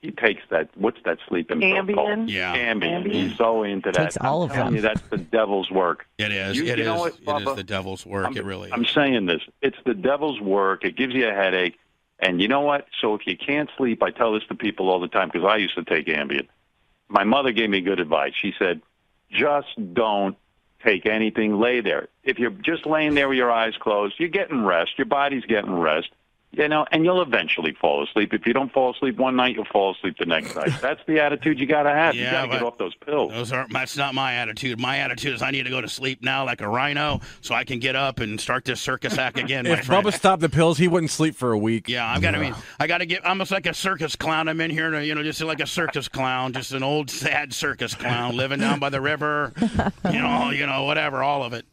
He 0.00 0.12
takes 0.12 0.42
that. 0.50 0.70
What's 0.76 0.98
that 1.04 1.18
sleeping 1.28 1.60
pill 1.60 1.70
Ambien? 1.70 1.94
called? 1.94 2.30
Yeah. 2.30 2.54
Ambien. 2.56 3.04
Ambien. 3.04 3.12
He's 3.12 3.36
so 3.36 3.64
into 3.64 3.90
that. 3.90 4.02
Takes 4.02 4.16
all 4.18 4.42
I'm 4.42 4.50
of 4.50 4.54
telling 4.54 4.66
them. 4.66 4.76
You, 4.76 4.80
that's 4.82 5.00
the 5.08 5.18
devil's 5.18 5.70
work. 5.70 6.06
It 6.18 6.30
is. 6.30 6.56
You, 6.56 6.66
it, 6.66 6.78
you 6.78 6.92
is, 6.92 6.98
what, 6.98 7.42
it 7.42 7.48
is 7.48 7.56
the 7.56 7.64
devil's 7.64 8.06
work. 8.06 8.26
I'm, 8.26 8.36
it 8.36 8.44
really 8.44 8.72
I'm 8.72 8.84
saying 8.84 9.26
this. 9.26 9.42
It's 9.60 9.78
the 9.84 9.94
devil's 9.94 10.40
work. 10.40 10.84
It 10.84 10.96
gives 10.96 11.14
you 11.14 11.28
a 11.28 11.32
headache. 11.32 11.78
And 12.20 12.40
you 12.40 12.48
know 12.48 12.60
what? 12.60 12.86
So 13.00 13.14
if 13.14 13.26
you 13.26 13.36
can't 13.36 13.70
sleep, 13.76 14.02
I 14.02 14.10
tell 14.10 14.32
this 14.32 14.44
to 14.48 14.54
people 14.54 14.88
all 14.88 15.00
the 15.00 15.08
time 15.08 15.30
because 15.32 15.46
I 15.48 15.56
used 15.56 15.74
to 15.74 15.84
take 15.84 16.06
Ambien. 16.06 16.46
My 17.08 17.24
mother 17.24 17.52
gave 17.52 17.70
me 17.70 17.80
good 17.80 18.00
advice. 18.00 18.34
She 18.40 18.52
said, 18.58 18.82
just 19.30 19.68
don't 19.94 20.36
take 20.84 21.06
anything. 21.06 21.58
Lay 21.58 21.80
there. 21.80 22.08
If 22.22 22.38
you're 22.38 22.50
just 22.50 22.86
laying 22.86 23.14
there 23.14 23.28
with 23.28 23.38
your 23.38 23.50
eyes 23.50 23.74
closed, 23.80 24.14
you're 24.18 24.28
getting 24.28 24.64
rest. 24.64 24.92
Your 24.96 25.06
body's 25.06 25.44
getting 25.44 25.72
rest. 25.72 26.08
You 26.50 26.66
know, 26.66 26.86
and 26.90 27.04
you'll 27.04 27.20
eventually 27.20 27.76
fall 27.78 28.02
asleep. 28.02 28.32
If 28.32 28.46
you 28.46 28.54
don't 28.54 28.72
fall 28.72 28.92
asleep 28.94 29.16
one 29.18 29.36
night, 29.36 29.54
you'll 29.54 29.66
fall 29.66 29.94
asleep 29.94 30.16
the 30.18 30.24
next 30.24 30.56
night. 30.56 30.70
That's 30.80 31.00
the 31.06 31.20
attitude 31.20 31.60
you 31.60 31.66
got 31.66 31.82
to 31.82 31.90
have. 31.90 32.14
you 32.14 32.22
Yeah, 32.22 32.32
got 32.32 32.42
to 32.46 32.48
get 32.52 32.62
off 32.62 32.78
those 32.78 32.94
pills. 32.94 33.30
Those 33.32 33.52
aren't. 33.52 33.70
that's 33.72 33.96
not 33.98 34.14
my 34.14 34.32
attitude. 34.34 34.80
My 34.80 34.96
attitude 34.98 35.34
is 35.34 35.42
I 35.42 35.50
need 35.50 35.64
to 35.64 35.70
go 35.70 35.80
to 35.82 35.88
sleep 35.88 36.22
now 36.22 36.46
like 36.46 36.62
a 36.62 36.68
rhino 36.68 37.20
so 37.42 37.54
I 37.54 37.64
can 37.64 37.78
get 37.80 37.96
up 37.96 38.18
and 38.20 38.40
start 38.40 38.64
this 38.64 38.80
circus 38.80 39.18
act 39.18 39.38
again, 39.44 39.66
If 39.66 39.84
friend. 39.84 40.06
Bubba 40.06 40.12
stopped 40.14 40.40
the 40.40 40.48
pills, 40.48 40.78
he 40.78 40.88
wouldn't 40.88 41.10
sleep 41.10 41.34
for 41.36 41.52
a 41.52 41.58
week. 41.58 41.86
yeah, 41.88 42.10
I've 42.10 42.22
got 42.22 42.30
to 42.32 42.40
be. 42.40 42.52
I 42.80 42.86
got 42.86 42.98
to 42.98 43.06
get 43.06 43.24
almost 43.26 43.50
like 43.50 43.66
a 43.66 43.74
circus 43.74 44.16
clown. 44.16 44.48
I'm 44.48 44.60
in 44.62 44.70
here 44.70 44.90
to 44.90 45.04
you 45.04 45.14
know 45.14 45.22
just 45.22 45.40
like 45.42 45.60
a 45.60 45.66
circus 45.66 46.08
clown, 46.08 46.54
just 46.54 46.72
an 46.72 46.82
old 46.82 47.10
sad 47.10 47.52
circus 47.52 47.94
clown 47.94 48.36
living 48.36 48.58
down 48.58 48.80
by 48.80 48.88
the 48.88 49.00
river. 49.02 49.52
You 50.10 50.20
know, 50.20 50.50
you 50.50 50.66
know 50.66 50.84
whatever, 50.84 51.22
all 51.22 51.44
of 51.44 51.52
it. 51.52 51.66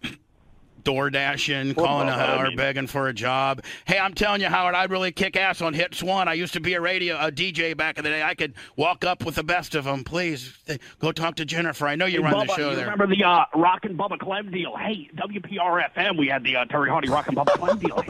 Door 0.85 1.09
dashing, 1.09 1.73
calling 1.73 2.05
to 2.07 2.13
Bubba, 2.13 2.37
I 2.39 2.47
mean- 2.47 2.55
begging 2.57 2.85
for 2.85 3.07
a 3.07 3.13
job. 3.13 3.63
Hey, 3.85 3.97
I'm 3.97 4.13
telling 4.13 4.39
you, 4.39 4.47
Howard, 4.47 4.75
I'd 4.75 4.91
really 4.91 5.11
kick 5.11 5.35
ass 5.35 5.59
on 5.59 5.73
Hits 5.73 6.03
One. 6.03 6.27
I 6.27 6.33
used 6.33 6.53
to 6.53 6.59
be 6.59 6.75
a 6.75 6.79
radio 6.81 7.17
a 7.19 7.31
DJ 7.31 7.75
back 7.75 7.97
in 7.97 8.03
the 8.03 8.11
day. 8.11 8.21
I 8.21 8.35
could 8.35 8.53
walk 8.75 9.03
up 9.03 9.25
with 9.25 9.33
the 9.33 9.43
best 9.43 9.73
of 9.73 9.85
them. 9.85 10.03
Please 10.03 10.53
th- 10.67 10.79
go 10.99 11.11
talk 11.11 11.35
to 11.37 11.45
Jennifer. 11.45 11.87
I 11.87 11.95
know 11.95 12.05
you 12.05 12.19
Hey, 12.21 12.31
run 12.31 12.33
Bubba, 12.35 12.47
the 12.47 12.53
show 12.55 12.69
you 12.69 12.75
there. 12.75 12.85
remember 12.85 13.07
the 13.15 13.23
uh, 13.23 13.45
Rock 13.55 13.85
and 13.85 13.97
Bubba 13.97 14.19
Clem 14.19 14.51
deal? 14.51 14.77
Hey, 14.77 15.09
WPRFM, 15.15 16.19
we 16.19 16.27
had 16.27 16.43
the 16.43 16.55
uh, 16.55 16.65
Terry 16.65 16.89
Hardy 16.91 17.09
Rock 17.09 17.27
and 17.29 17.35
Bubba 17.37 17.53
Clem 17.53 17.79
deal. 17.79 18.03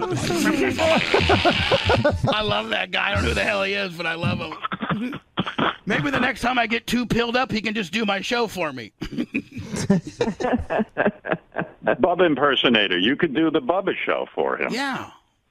I 2.34 2.42
love 2.42 2.68
that 2.70 2.92
guy. 2.92 3.12
I 3.12 3.14
don't 3.16 3.24
know 3.24 3.30
who 3.30 3.36
the 3.36 3.44
hell 3.44 3.64
he 3.64 3.72
is, 3.74 3.94
but 3.96 4.06
I 4.06 4.16
love 4.16 4.40
him. 4.40 5.18
Maybe 5.86 6.10
the 6.12 6.20
next 6.20 6.42
time 6.42 6.60
I 6.60 6.68
get 6.68 6.88
too 6.88 7.06
pilled 7.06 7.38
up, 7.38 7.54
he 7.54 7.62
can 7.62 7.74
just 7.74 7.94
do 7.94 8.06
my 8.06 8.20
show 8.20 8.48
for 8.48 8.74
me. 8.74 8.92
Bubba 11.86 12.26
impersonator. 12.26 12.98
You 12.98 13.16
could 13.16 13.34
do 13.36 13.50
the 13.52 13.62
Bubba 13.62 13.94
show 14.06 14.28
for 14.34 14.58
him. 14.58 14.72
Yeah. 14.74 15.10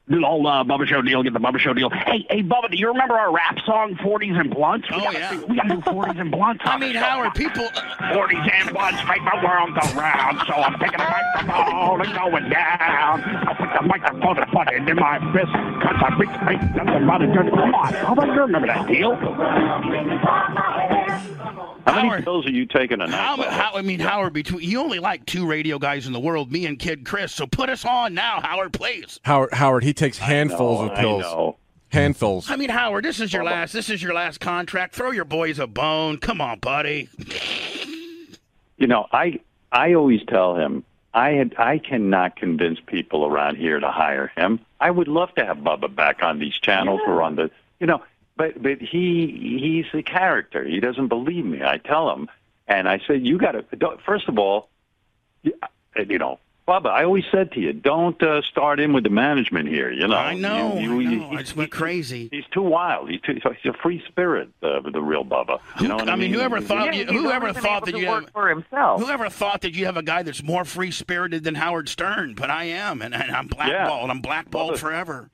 do 0.08 0.20
the 0.20 0.26
whole 0.26 0.46
uh, 0.46 0.62
Bubba 0.64 0.86
Show 0.86 1.00
deal, 1.00 1.22
get 1.22 1.32
the 1.32 1.38
Bubba 1.40 1.58
Show 1.58 1.72
deal. 1.72 1.88
Hey, 1.90 2.26
hey, 2.28 2.42
Bubba, 2.42 2.70
do 2.70 2.76
you 2.76 2.88
remember 2.88 3.14
our 3.14 3.32
rap 3.32 3.56
song, 3.64 3.94
40s 4.04 4.38
and 4.38 4.50
Blunts? 4.54 4.86
We 4.90 4.96
Oh, 4.96 5.00
gotta, 5.00 5.18
yeah. 5.18 5.40
We 5.48 5.56
got 5.56 5.62
to 5.62 5.76
do 5.76 5.80
40s 5.80 6.20
and 6.20 6.30
Blunts. 6.30 6.62
I 6.66 6.74
on 6.74 6.80
the 6.80 6.86
mean, 6.86 6.94
show. 6.94 7.00
Howard, 7.00 7.34
people. 7.34 7.64
40s 7.64 8.52
and 8.52 8.70
Blunts 8.74 9.00
make 9.08 9.22
the 9.24 9.40
world 9.46 9.70
go 9.80 10.00
round, 10.00 10.38
so 10.46 10.52
I'm 10.54 10.78
taking 10.78 11.00
a 11.00 11.08
microphone 11.08 12.00
and 12.04 12.12
going 12.18 12.50
down. 12.50 13.22
I 13.24 13.54
put 13.56 13.70
the 13.80 13.86
microphone 13.88 14.38
and 14.38 14.50
put 14.52 14.68
it 14.68 14.88
in 14.88 14.96
my 14.96 15.18
fist, 15.32 15.52
cause 15.80 15.96
I 16.04 16.16
reach 16.18 16.36
make 16.44 16.60
nothing 16.76 17.06
but 17.06 17.22
a. 17.22 17.50
Come 17.50 17.74
on, 17.74 17.92
how 17.94 18.12
about 18.12 18.26
you 18.26 18.40
remember 18.42 18.66
that 18.68 18.86
deal? 18.86 19.16
How 21.86 21.94
many 21.96 22.08
Howard. 22.08 22.24
pills 22.24 22.46
are 22.46 22.50
you 22.50 22.66
taking 22.66 23.00
a 23.00 23.06
night? 23.06 23.10
How, 23.10 23.36
Bubba? 23.36 23.48
how, 23.50 23.72
I 23.74 23.82
mean, 23.82 24.00
Howard, 24.00 24.32
between 24.32 24.68
you 24.68 24.80
only 24.80 24.98
like 24.98 25.26
two 25.26 25.46
radio 25.46 25.78
guys 25.78 26.06
in 26.06 26.12
the 26.12 26.20
world, 26.20 26.50
me 26.50 26.66
and 26.66 26.78
Kid 26.78 27.04
Chris. 27.04 27.32
So 27.34 27.46
put 27.46 27.68
us 27.68 27.84
on 27.84 28.14
now, 28.14 28.40
Howard, 28.40 28.72
please. 28.72 29.20
Howard, 29.24 29.52
Howard, 29.52 29.84
he 29.84 29.92
takes 29.92 30.16
handfuls 30.18 30.80
No, 30.80 30.86
of 30.86 30.92
I 30.92 31.00
pills. 31.00 31.22
know. 31.22 31.56
Handfuls. 31.90 32.50
I 32.50 32.56
mean, 32.56 32.70
Howard, 32.70 33.04
this 33.04 33.20
is 33.20 33.32
your 33.32 33.44
last. 33.44 33.72
This 33.72 33.88
is 33.88 34.02
your 34.02 34.14
last 34.14 34.40
contract. 34.40 34.94
Throw 34.96 35.12
your 35.12 35.24
boys 35.24 35.58
a 35.60 35.66
bone. 35.68 36.18
Come 36.18 36.40
on, 36.40 36.58
buddy. 36.58 37.08
You 38.78 38.86
know, 38.88 39.06
I 39.12 39.38
I 39.70 39.94
always 39.94 40.20
tell 40.26 40.56
him 40.56 40.82
I 41.12 41.30
had 41.30 41.54
I 41.56 41.78
cannot 41.78 42.34
convince 42.36 42.80
people 42.80 43.24
around 43.26 43.56
here 43.56 43.78
to 43.78 43.90
hire 43.90 44.32
him. 44.36 44.58
I 44.80 44.90
would 44.90 45.06
love 45.08 45.32
to 45.36 45.44
have 45.44 45.58
Bubba 45.58 45.94
back 45.94 46.22
on 46.22 46.38
these 46.40 46.54
channels 46.54 47.00
or 47.06 47.22
on 47.22 47.36
the 47.36 47.50
you 47.78 47.86
know, 47.86 48.02
but 48.36 48.62
but 48.62 48.80
he 48.80 49.26
he's 49.62 49.98
a 49.98 50.02
character. 50.02 50.64
He 50.64 50.80
doesn't 50.80 51.08
believe 51.08 51.44
me. 51.44 51.62
I 51.62 51.78
tell 51.78 52.12
him, 52.14 52.28
and 52.66 52.88
I 52.88 53.00
said, 53.06 53.26
you 53.26 53.38
got 53.38 53.52
to 53.52 53.64
first 54.04 54.28
of 54.28 54.38
all, 54.38 54.68
you 55.42 55.52
you 56.08 56.18
know. 56.18 56.38
Bubba, 56.66 56.86
I 56.86 57.04
always 57.04 57.24
said 57.30 57.52
to 57.52 57.60
you, 57.60 57.74
don't 57.74 58.22
uh, 58.22 58.40
start 58.40 58.80
in 58.80 58.94
with 58.94 59.04
the 59.04 59.10
management 59.10 59.68
here. 59.68 59.90
You 59.92 60.08
know, 60.08 60.16
I 60.16 60.32
know. 60.32 60.78
You- 60.78 60.98
I 60.98 61.04
know. 61.04 61.28
he- 61.28 61.36
I 61.36 61.40
just 61.42 61.54
went 61.56 61.70
crazy. 61.70 62.30
He's 62.32 62.46
too 62.52 62.62
wild. 62.62 63.10
He's 63.10 63.20
too. 63.20 63.34
He's 63.34 63.70
a 63.70 63.76
free 63.82 64.02
spirit. 64.08 64.48
Uh, 64.62 64.80
the 64.80 65.02
real 65.02 65.26
Bubba. 65.26 65.60
You 65.78 65.88
know 65.88 65.96
what 65.96 66.08
I, 66.08 66.12
I 66.12 66.16
mean, 66.16 66.32
whoever 66.32 66.62
thought 66.62 66.86
Yeah, 66.94 67.02
you, 67.02 67.20
whoever 67.20 67.52
thought 67.52 67.84
that 67.84 67.98
you 67.98 68.08
work 68.08 68.24
have, 68.24 68.32
for 68.32 68.48
himself. 68.48 69.02
Whoever 69.02 69.28
thought 69.28 69.60
that 69.60 69.74
you 69.74 69.84
have 69.84 69.98
a 69.98 70.02
guy 70.02 70.22
that's 70.22 70.42
more 70.42 70.64
free 70.64 70.90
spirited 70.90 71.44
than 71.44 71.54
Howard 71.54 71.90
Stern? 71.90 72.32
But 72.32 72.48
I 72.48 72.64
am, 72.64 73.02
and, 73.02 73.14
and 73.14 73.30
I'm 73.30 73.46
blackballed. 73.46 74.08
I'm 74.08 74.22
blackballed 74.22 74.76
Bubba- 74.76 74.78
forever. 74.78 75.28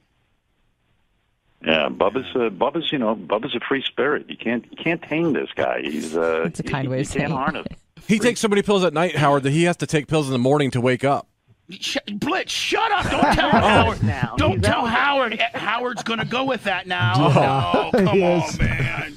Yeah, 1.80 1.88
Bubba's 1.88 2.26
uh, 2.36 2.50
Bubba's 2.50 2.90
you 2.92 2.98
know 2.98 3.14
Bubba's 3.16 3.54
a 3.54 3.60
free 3.60 3.82
spirit. 3.82 4.26
You 4.28 4.36
can't 4.36 4.64
you 4.70 4.76
can't 4.76 5.00
tame 5.02 5.32
this 5.32 5.48
guy. 5.54 5.80
He's 5.82 6.16
uh, 6.16 6.40
That's 6.44 6.60
a 6.60 6.62
kind 6.62 6.84
you, 6.84 6.90
way 6.90 6.96
you 6.98 7.00
of 7.02 7.06
saying 7.08 7.28
can't 7.28 7.32
it. 7.32 7.36
harness. 7.36 7.66
He 8.08 8.18
takes 8.18 8.40
so 8.40 8.48
many 8.48 8.62
pills 8.62 8.82
at 8.82 8.92
night, 8.92 9.14
Howard, 9.14 9.44
that 9.44 9.50
he 9.52 9.64
has 9.64 9.76
to 9.76 9.86
take 9.86 10.08
pills 10.08 10.26
in 10.26 10.32
the 10.32 10.38
morning 10.38 10.72
to 10.72 10.80
wake 10.80 11.04
up. 11.04 11.28
Sh- 11.70 11.98
Blitz, 12.14 12.50
shut 12.50 12.90
up! 12.90 13.04
Don't 13.08 13.34
tell 13.34 13.50
Howard. 13.50 14.02
now. 14.02 14.34
Don't 14.36 14.52
He's 14.54 14.62
tell 14.62 14.80
out. 14.84 14.88
Howard. 14.88 15.32
Eh, 15.38 15.48
Howard's 15.58 16.02
gonna 16.02 16.24
go 16.24 16.44
with 16.44 16.64
that 16.64 16.88
now. 16.88 17.90
No, 17.94 18.04
come 18.04 18.18
Yes. 18.18 18.58
on, 18.58 18.66
man. 18.66 19.16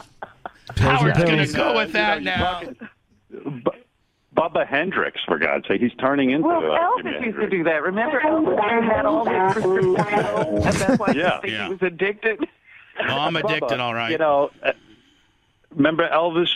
Pills 0.76 0.80
Howard's 1.02 1.18
and 1.20 1.28
gonna 1.30 1.48
go 1.48 1.76
with 1.76 1.94
that 1.94 2.20
You 2.20 2.26
know, 2.26 2.36
now. 2.36 2.62
you're 2.62 2.74
talking- 2.74 3.62
Bu- 3.64 3.72
Bubba 4.36 4.66
Hendricks, 4.68 5.22
for 5.26 5.38
God's 5.38 5.68
sake. 5.68 5.82
He's 5.82 5.94
turning 6.00 6.32
into 6.32 6.48
Well, 6.48 6.72
uh, 6.72 6.78
Elvis 6.80 7.02
Jimi 7.04 7.06
used 7.06 7.36
to 7.36 7.42
Hendrix. 7.42 7.52
do 7.52 7.64
that. 7.66 7.84
Remember, 7.84 8.20
Elvis 8.20 8.84
had 8.92 9.06
all 9.06 9.26
these 9.26 9.54
prescription 9.54 9.96
pills, 9.96 10.66
and 10.66 10.74
that's 10.76 11.00
why 11.00 11.14
Yeah. 11.16 11.36
you 11.36 11.42
think 11.42 11.54
Yeah. 11.54 11.64
he 11.66 11.70
was 11.74 11.82
addicted. 11.84 12.40
Oh, 13.00 13.04
I'm 13.20 13.36
addicted, 13.36 13.62
Bubba, 13.70 13.80
all 13.80 13.94
right. 13.94 14.12
You 14.12 14.18
know, 14.20 14.50
uh, 14.64 14.72
remember 15.76 16.08
Elvis? 16.10 16.48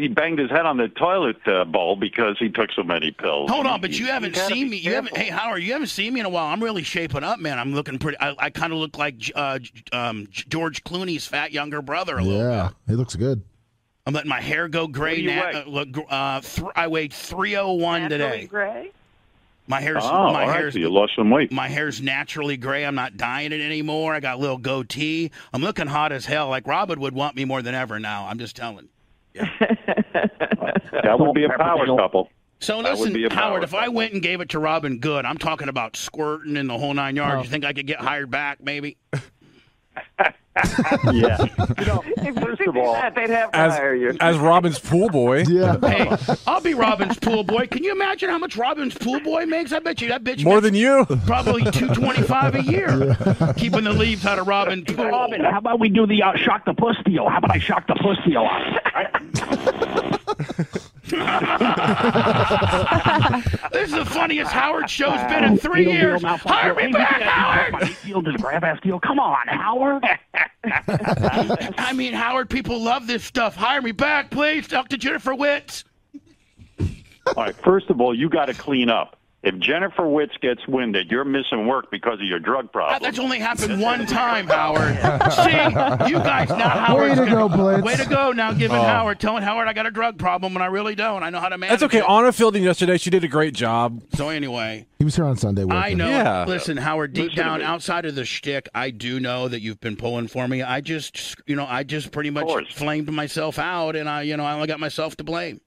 He 0.00 0.08
banged 0.08 0.38
his 0.38 0.50
head 0.50 0.66
on 0.66 0.76
the 0.76 0.88
toilet 0.88 1.36
uh, 1.46 1.64
bowl 1.64 1.96
because 1.96 2.36
he 2.38 2.48
took 2.48 2.70
so 2.72 2.82
many 2.82 3.10
pills. 3.10 3.50
Hold 3.50 3.66
on, 3.66 3.80
but 3.80 3.98
you 3.98 4.06
haven't 4.06 4.34
gotta 4.34 4.52
seen 4.54 4.66
be 4.66 4.70
me. 4.72 4.76
You 4.78 4.94
haven't. 4.94 5.16
Hey. 5.16 5.28
Howard, 5.30 5.62
you 5.62 5.72
haven't 5.72 5.88
seen 5.88 6.12
me 6.14 6.20
in 6.20 6.26
a 6.26 6.30
while. 6.30 6.46
I'm 6.46 6.62
really 6.62 6.82
shaping 6.84 7.24
up, 7.24 7.38
man. 7.40 7.58
I'm 7.58 7.74
looking 7.74 7.98
pretty. 7.98 8.18
I, 8.20 8.34
I 8.38 8.50
kind 8.50 8.72
of 8.72 8.78
look 8.78 8.98
like 8.98 9.16
uh, 9.34 9.58
um, 9.92 10.28
George 10.30 10.84
Clooney's 10.84 11.26
fat 11.26 11.52
younger 11.52 11.82
brother 11.82 12.18
a 12.18 12.22
little 12.24 12.40
Yeah, 12.50 12.68
bit. 12.86 12.92
he 12.92 12.96
looks 12.96 13.16
good. 13.16 13.42
I'm 14.10 14.14
letting 14.14 14.28
my 14.28 14.40
hair 14.40 14.66
go 14.66 14.88
gray. 14.88 15.10
What 15.12 15.16
do 15.18 15.22
you 15.22 15.30
na- 15.36 15.40
weigh? 15.44 15.52
uh, 15.54 15.64
look, 15.68 15.92
gr- 15.92 16.00
uh, 16.10 16.40
th- 16.40 16.66
I 16.74 16.88
weighed 16.88 17.12
301 17.12 18.02
Naturally 18.02 18.08
today. 18.32 18.46
gray. 18.48 18.90
My 19.68 19.80
hair's 19.80 20.02
Oh, 20.04 20.32
my 20.32 20.42
all 20.42 20.48
right. 20.48 20.56
hair's 20.56 20.72
So 20.72 20.80
you 20.80 20.90
lost 20.90 21.12
some 21.14 21.30
weight. 21.30 21.52
my 21.52 21.68
hair's 21.68 22.02
naturally 22.02 22.56
gray. 22.56 22.84
I'm 22.84 22.96
not 22.96 23.16
dyeing 23.16 23.52
it 23.52 23.60
anymore. 23.60 24.12
I 24.12 24.18
got 24.18 24.38
a 24.38 24.40
little 24.40 24.58
goatee. 24.58 25.30
I'm 25.52 25.62
looking 25.62 25.86
hot 25.86 26.10
as 26.10 26.26
hell. 26.26 26.48
Like 26.48 26.66
Robin 26.66 26.98
would 26.98 27.14
want 27.14 27.36
me 27.36 27.44
more 27.44 27.62
than 27.62 27.76
ever 27.76 28.00
now. 28.00 28.26
I'm 28.26 28.40
just 28.40 28.56
telling. 28.56 28.88
That 31.04 31.18
would 31.20 31.32
be 31.34 31.44
a 31.44 31.48
power 31.56 31.86
couple. 31.96 32.30
So 32.58 32.82
That 32.82 32.90
would 32.90 32.98
listen, 32.98 33.12
be 33.12 33.24
a 33.26 33.32
Howard, 33.32 33.60
power 33.60 33.62
if 33.62 33.74
I 33.74 33.88
went 33.90 34.12
and 34.12 34.20
gave 34.20 34.40
it 34.40 34.48
to 34.50 34.58
Robin 34.58 34.98
Good, 34.98 35.24
I'm 35.24 35.38
talking 35.38 35.68
about 35.68 35.94
squirting 35.96 36.56
in 36.56 36.66
the 36.66 36.76
whole 36.76 36.94
nine 36.94 37.14
yards. 37.14 37.44
You 37.44 37.50
think 37.50 37.64
I 37.64 37.72
could 37.72 37.86
get 37.86 38.00
hired 38.00 38.28
back, 38.28 38.60
maybe? 38.60 38.96
Yeah. 41.12 41.38
If 42.22 42.34
First 42.36 42.60
of 42.62 42.76
all, 42.76 42.92
that, 42.92 43.14
they'd 43.14 43.30
have 43.30 43.50
to 43.52 43.58
As 43.58 43.72
hire 43.72 43.94
you. 43.94 44.16
as 44.20 44.36
Robin's 44.38 44.78
pool 44.78 45.08
boy. 45.08 45.44
Yeah. 45.48 45.76
Hey, 45.80 46.16
I'll 46.46 46.60
be 46.60 46.74
Robin's 46.74 47.18
pool 47.18 47.42
boy. 47.44 47.66
Can 47.66 47.82
you 47.82 47.92
imagine 47.92 48.28
how 48.30 48.38
much 48.38 48.56
Robin's 48.56 48.94
pool 48.94 49.20
boy 49.20 49.46
makes? 49.46 49.72
I 49.72 49.78
bet 49.80 50.00
you 50.00 50.08
that 50.08 50.22
bitch 50.22 50.44
More 50.44 50.60
than 50.60 50.74
you. 50.74 51.06
probably 51.26 51.64
two 51.70 51.88
twenty 51.94 52.22
five 52.22 52.54
a 52.54 52.62
year, 52.62 53.16
keeping 53.56 53.84
the 53.84 53.92
leaves 53.92 54.26
out 54.26 54.38
of 54.38 54.46
Robin's 54.48 54.84
pool. 54.84 55.06
Robin, 55.06 55.40
how 55.42 55.58
about 55.58 55.80
we 55.80 55.88
do 55.88 56.06
the 56.06 56.22
uh, 56.22 56.36
shock 56.36 56.64
the 56.66 56.74
puss 56.74 56.96
deal? 57.04 57.28
How 57.28 57.38
about 57.38 57.50
I 57.52 57.58
shock 57.58 57.86
the 57.86 57.94
puss 57.94 58.18
deal? 58.24 58.48
This 63.72 63.88
is 63.90 63.94
the 63.94 64.04
funniest 64.04 64.52
Howard 64.52 64.90
show's 64.90 65.20
been 65.30 65.44
in 65.44 65.56
three 65.58 65.84
Deal, 65.84 65.92
deal, 65.92 66.00
years. 66.02 66.22
mouth, 66.22 66.40
Hire 66.42 66.74
me 66.74 66.84
deal. 66.84 66.92
back, 66.92 67.22
Howard. 67.22 67.72
money 67.72 67.96
Deal 68.04 68.22
to 68.22 68.32
the 68.32 68.38
grab 68.38 68.64
ass 68.64 68.78
deal. 68.82 69.00
Come 69.00 69.18
on, 69.18 69.46
Howard. 69.48 70.04
I 70.64 71.92
mean, 71.94 72.12
Howard, 72.12 72.50
people 72.50 72.80
love 72.82 73.06
this 73.06 73.24
stuff. 73.24 73.54
Hire 73.54 73.80
me 73.82 73.92
back, 73.92 74.30
please. 74.30 74.68
Talk 74.68 74.88
to 74.88 74.98
Jennifer 74.98 75.32
Witz. 75.32 75.84
All 77.26 77.34
right. 77.36 77.54
First 77.64 77.88
of 77.90 78.00
all, 78.00 78.14
you 78.14 78.28
got 78.28 78.46
to 78.46 78.54
clean 78.54 78.88
up. 78.90 79.16
If 79.42 79.58
Jennifer 79.58 80.02
Witz 80.02 80.38
gets 80.42 80.60
winded, 80.68 81.10
you're 81.10 81.24
missing 81.24 81.66
work 81.66 81.90
because 81.90 82.20
of 82.20 82.26
your 82.26 82.38
drug 82.38 82.66
That- 82.66 82.72
problem. 82.72 83.02
That's 83.02 83.18
only 83.18 83.38
happened 83.38 83.80
one 83.80 84.04
time, 84.04 84.46
Howard. 84.48 84.96
See, 85.32 86.10
you 86.12 86.18
guys 86.18 86.50
now, 86.50 86.68
Howard. 86.68 87.10
Way 87.18 87.24
to 87.24 87.30
go, 87.30 87.48
Blitz. 87.48 87.82
Way 87.82 87.96
to 87.96 88.04
go 88.06 88.32
now, 88.32 88.52
giving 88.52 88.76
Howard, 88.76 89.18
telling 89.18 89.42
Howard 89.42 89.66
I 89.66 89.72
got 89.72 89.86
a 89.86 89.90
drug 89.90 90.18
problem 90.18 90.52
when 90.52 90.60
I 90.60 90.66
really 90.66 90.94
don't. 90.94 91.22
I 91.22 91.30
know 91.30 91.40
how 91.40 91.48
to 91.48 91.56
manage 91.56 91.70
That's 91.80 91.82
okay. 91.84 92.00
it. 92.00 92.10
Anna 92.10 92.32
filled 92.32 92.54
in 92.54 92.62
yesterday. 92.62 92.98
She 92.98 93.08
did 93.08 93.24
a 93.24 93.28
great 93.28 93.54
job. 93.54 94.02
So 94.12 94.28
anyway, 94.28 94.86
He 94.98 95.04
was 95.06 95.16
here 95.16 95.24
on 95.24 95.38
Sunday. 95.38 95.64
Working. 95.64 95.78
I 95.82 95.94
know. 95.94 96.08
Yeah. 96.10 96.44
Listen, 96.46 96.76
Howard, 96.76 97.14
deep 97.14 97.30
Listen 97.30 97.38
down, 97.46 97.62
outside 97.62 98.04
of 98.04 98.14
the 98.16 98.26
shtick, 98.26 98.68
I 98.74 98.90
do 98.90 99.20
know 99.20 99.48
that 99.48 99.62
you've 99.62 99.80
been 99.80 99.96
pulling 99.96 100.28
for 100.28 100.46
me. 100.48 100.60
I 100.62 100.82
just, 100.82 101.36
you 101.46 101.56
know, 101.56 101.64
I 101.66 101.82
just 101.84 102.12
pretty 102.12 102.28
much 102.28 102.74
flamed 102.74 103.10
myself 103.10 103.58
out, 103.58 103.96
and 103.96 104.06
I, 104.06 104.20
you 104.20 104.36
know, 104.36 104.44
I 104.44 104.52
only 104.52 104.66
got 104.66 104.80
myself 104.80 105.16
to 105.16 105.24
blame. 105.24 105.62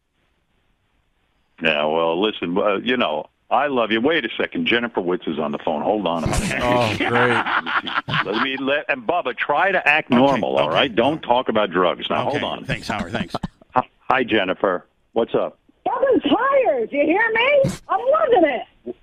Yeah, 1.62 1.86
well, 1.86 2.22
listen, 2.22 2.56
uh, 2.58 2.76
you 2.76 2.98
know, 2.98 3.26
I 3.54 3.68
love 3.68 3.92
you. 3.92 4.02
Wait 4.02 4.26
a 4.26 4.30
second. 4.36 4.66
Jennifer 4.66 5.00
Witz 5.00 5.28
is 5.28 5.38
on 5.38 5.52
the 5.52 5.60
phone. 5.60 5.84
Hold 5.84 6.08
on 6.08 6.24
a 6.24 6.28
minute. 6.28 6.60
Oh, 6.64 6.96
great. 6.98 8.26
let 8.34 8.42
me 8.44 8.58
let 8.58 8.90
and 8.90 9.08
Bubba 9.08 9.38
try 9.38 9.72
to 9.72 9.88
act 9.88 10.10
normal. 10.10 10.58
All 10.58 10.66
okay. 10.68 10.74
right, 10.76 10.96
don't 10.96 11.22
talk 11.22 11.50
about 11.50 11.70
drugs. 11.70 12.10
Now 12.10 12.28
Okay. 12.30 12.40
hold 12.40 12.52
on. 12.60 12.66
Thanks, 12.66 12.88
Howard. 12.88 13.12
Thanks. 13.12 13.36
Hi- 13.76 13.88
Hi, 14.10 14.24
Jennifer. 14.24 14.86
What's 15.14 15.36
up? 15.36 15.60
Bubba's 15.86 16.24
hired. 16.26 16.92
You 16.92 17.04
hear 17.04 17.30
me? 17.32 17.62
I'm 17.90 18.00
loving 18.12 18.50
it. 18.86 18.96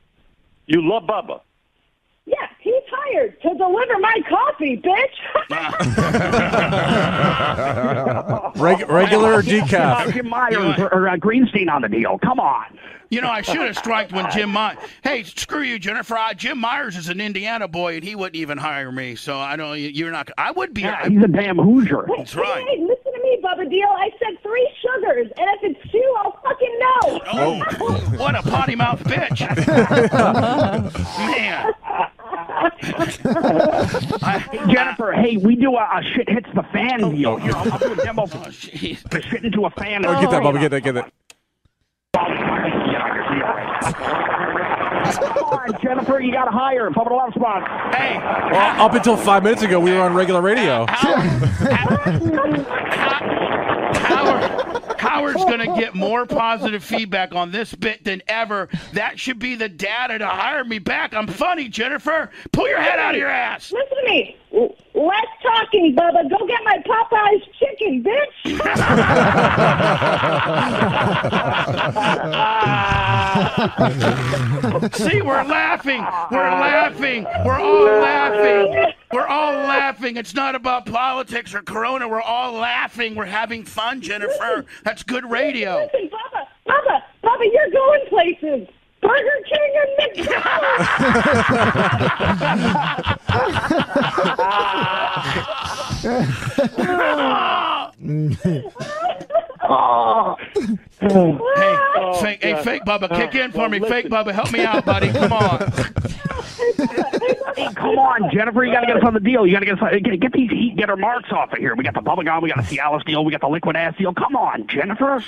You 0.66 0.82
love 0.88 1.04
Bubba. 1.04 1.40
Yeah, 2.26 2.36
he's 2.60 2.74
hired 2.90 3.40
to 3.42 3.48
deliver 3.54 3.98
my 3.98 4.20
coffee, 4.28 4.76
bitch. 4.76 5.16
Reg- 8.56 8.88
regular 8.88 9.32
or 9.32 9.38
Uh, 9.38 9.42
decaf? 9.42 10.12
Jim 10.12 10.28
Myers 10.28 10.78
or, 10.78 10.92
or 10.94 11.08
uh, 11.08 11.16
Greenstein 11.16 11.70
on 11.70 11.82
the 11.82 11.88
deal. 11.88 12.18
Come 12.18 12.38
on. 12.40 12.78
You 13.10 13.20
know, 13.20 13.28
I 13.28 13.42
should 13.42 13.56
have 13.56 13.76
striked 13.76 14.12
when 14.12 14.30
Jim 14.30 14.50
My- 14.50 14.76
Hey, 15.02 15.24
screw 15.24 15.62
you, 15.62 15.80
Jennifer. 15.80 16.16
I, 16.16 16.32
Jim 16.32 16.58
Myers 16.58 16.96
is 16.96 17.08
an 17.08 17.20
Indiana 17.20 17.66
boy, 17.66 17.96
and 17.96 18.04
he 18.04 18.14
wouldn't 18.14 18.36
even 18.36 18.56
hire 18.56 18.92
me. 18.92 19.16
So 19.16 19.36
I 19.36 19.56
don't. 19.56 19.78
You're 19.78 20.12
not. 20.12 20.30
I 20.38 20.52
would 20.52 20.72
be. 20.72 20.82
Yeah, 20.82 21.08
he's 21.08 21.22
a 21.22 21.26
damn 21.26 21.58
Hoosier. 21.58 22.06
that's 22.16 22.36
right. 22.36 22.64
Hey, 22.68 22.80
listen 22.80 23.12
to 23.12 23.22
me, 23.22 23.40
Bubba 23.42 23.68
Deal. 23.68 23.88
I 23.88 24.10
said 24.20 24.40
three 24.42 24.70
sugars, 24.80 25.26
and 25.36 25.50
if 25.50 25.76
it's 25.76 25.90
two, 25.90 26.14
I'll 26.18 26.38
fucking 26.44 26.78
know. 26.78 27.20
Oh, 27.32 27.58
what 28.16 28.36
a 28.36 28.42
potty 28.42 28.76
mouth 28.76 29.02
bitch! 29.02 29.40
Man, 31.18 31.74
Jennifer, 34.72 35.12
hey, 35.12 35.36
we 35.36 35.56
do 35.56 35.74
a, 35.74 35.80
a 35.80 36.02
shit 36.14 36.28
hits 36.28 36.48
the 36.54 36.62
fan 36.72 37.02
oh, 37.02 37.12
deal. 37.12 37.36
Here, 37.38 37.52
I'll, 37.54 37.72
I'll 37.72 37.78
do 37.78 37.92
a 37.92 37.96
demo 37.96 38.26
oh, 38.32 38.50
shit 38.50 39.44
into 39.44 39.64
a 39.66 39.70
fan. 39.70 40.04
Oh, 40.06 40.20
get 40.20 40.30
that, 40.30 40.42
Bubba. 40.42 40.60
Get 40.60 40.70
that. 40.70 40.82
Get 40.82 40.94
that. 40.94 41.12
Come 43.80 45.44
on, 45.44 45.78
Jennifer, 45.82 46.20
you 46.20 46.32
got 46.32 46.44
to 46.44 46.50
hire 46.50 46.86
him. 46.86 46.94
Put 46.94 47.06
a 47.06 47.14
lot 47.14 47.28
of 47.28 47.34
spots. 47.34 47.66
Hey, 47.96 48.18
Well, 48.52 48.82
up 48.86 48.92
until 48.94 49.16
five 49.16 49.42
minutes 49.42 49.62
ago, 49.62 49.80
we 49.80 49.92
were 49.92 50.00
on 50.02 50.14
regular 50.14 50.42
radio. 50.42 50.86
Howard, 54.10 55.00
Howard's 55.00 55.44
going 55.44 55.60
to 55.60 55.74
get 55.80 55.94
more 55.94 56.26
positive 56.26 56.84
feedback 56.84 57.34
on 57.34 57.50
this 57.50 57.74
bit 57.74 58.04
than 58.04 58.22
ever. 58.28 58.68
That 58.92 59.18
should 59.18 59.38
be 59.38 59.54
the 59.54 59.68
data 59.68 60.18
to 60.18 60.26
hire 60.26 60.64
me 60.64 60.78
back. 60.78 61.14
I'm 61.14 61.26
funny, 61.26 61.68
Jennifer. 61.68 62.30
Pull 62.52 62.68
your 62.68 62.80
head 62.80 62.98
out 62.98 63.14
of 63.14 63.18
your 63.18 63.28
ass. 63.30 63.72
Listen 63.72 63.96
to 63.96 64.04
me. 64.10 64.36
L- 64.54 64.74
Less 64.92 65.26
talking, 65.42 65.94
Bubba. 65.96 66.28
Go 66.28 66.46
get 66.46 66.60
my 66.64 66.76
Popeyes 66.84 67.42
chicken, 67.58 68.04
bitch. 68.04 68.60
Uh, 71.90 72.89
See, 73.60 75.20
we're 75.20 75.44
laughing. 75.44 76.00
We're 76.30 76.50
laughing. 76.50 77.24
We're 77.44 77.58
all 77.58 77.84
laughing. 77.84 78.92
We're 79.12 79.26
all 79.26 79.52
laughing. 79.52 80.16
It's 80.16 80.34
not 80.34 80.54
about 80.54 80.86
politics 80.86 81.54
or 81.54 81.60
Corona. 81.62 82.08
We're 82.08 82.22
all 82.22 82.52
laughing. 82.52 83.14
We're 83.14 83.26
having 83.26 83.64
fun, 83.64 84.00
Jennifer. 84.00 84.64
That's 84.82 85.02
good 85.02 85.30
radio. 85.30 85.88
Listen, 85.92 86.08
Bubba, 86.08 86.46
Bubba, 86.66 87.02
Bubba, 87.22 87.52
you're 87.52 87.70
going 87.70 88.06
places. 88.08 88.66
Burger 89.02 89.40
King 89.46 89.74
and 89.76 89.90
McDonald's. 98.26 98.90
Hey, 101.00 102.16
fake, 102.20 102.42
hey, 102.42 102.62
fake 102.62 102.82
Bubba, 102.84 103.08
kick 103.08 103.34
in 103.34 103.52
for 103.52 103.68
me. 103.68 103.80
Fake 103.80 104.06
Bubba, 104.06 104.32
help 104.32 104.52
me 104.52 104.60
out, 104.60 104.84
buddy. 104.84 105.10
Come 105.12 105.32
on. 105.32 105.72
Hey, 107.56 107.68
come 107.74 107.98
on, 107.98 108.30
Jennifer, 108.32 108.64
you 108.64 108.72
got 108.72 108.80
to 108.80 108.86
get 108.86 108.96
us 108.96 109.02
on 109.04 109.12
the 109.12 109.20
deal. 109.20 109.46
You 109.46 109.52
got 109.52 109.60
to 109.60 109.66
get 109.66 109.82
us 109.82 109.92
get, 110.02 110.20
get 110.20 110.32
these 110.32 110.50
heat 110.50 110.76
getter 110.76 110.96
marks 110.96 111.30
off 111.32 111.52
of 111.52 111.58
here. 111.58 111.74
We 111.74 111.84
got 111.84 111.94
the 111.94 112.00
bubble 112.00 112.22
gum, 112.22 112.42
we 112.42 112.50
got 112.50 112.64
the 112.64 112.76
Cialis 112.76 113.04
deal, 113.04 113.24
we 113.24 113.32
got 113.32 113.40
the 113.40 113.48
liquid 113.48 113.76
ass 113.76 113.96
deal. 113.96 114.14
Come 114.14 114.36
on, 114.36 114.66
Jennifer. 114.66 115.22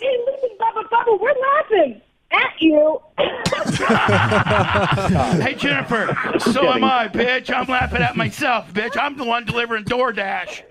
hey, 0.00 0.18
listen, 0.26 0.50
Bubba, 0.58 0.88
Bubba, 0.88 1.20
we're 1.20 1.34
laughing 1.40 2.00
at 2.32 2.60
you. 2.60 3.00
Hey, 5.42 5.54
Jennifer, 5.54 6.16
so 6.38 6.72
am 6.72 6.84
I, 6.84 7.08
bitch. 7.08 7.54
I'm 7.54 7.66
laughing 7.66 8.02
at 8.02 8.16
myself, 8.16 8.72
bitch. 8.72 8.96
I'm 8.98 9.16
the 9.16 9.24
one 9.24 9.44
delivering 9.44 9.84
DoorDash. 9.84 10.62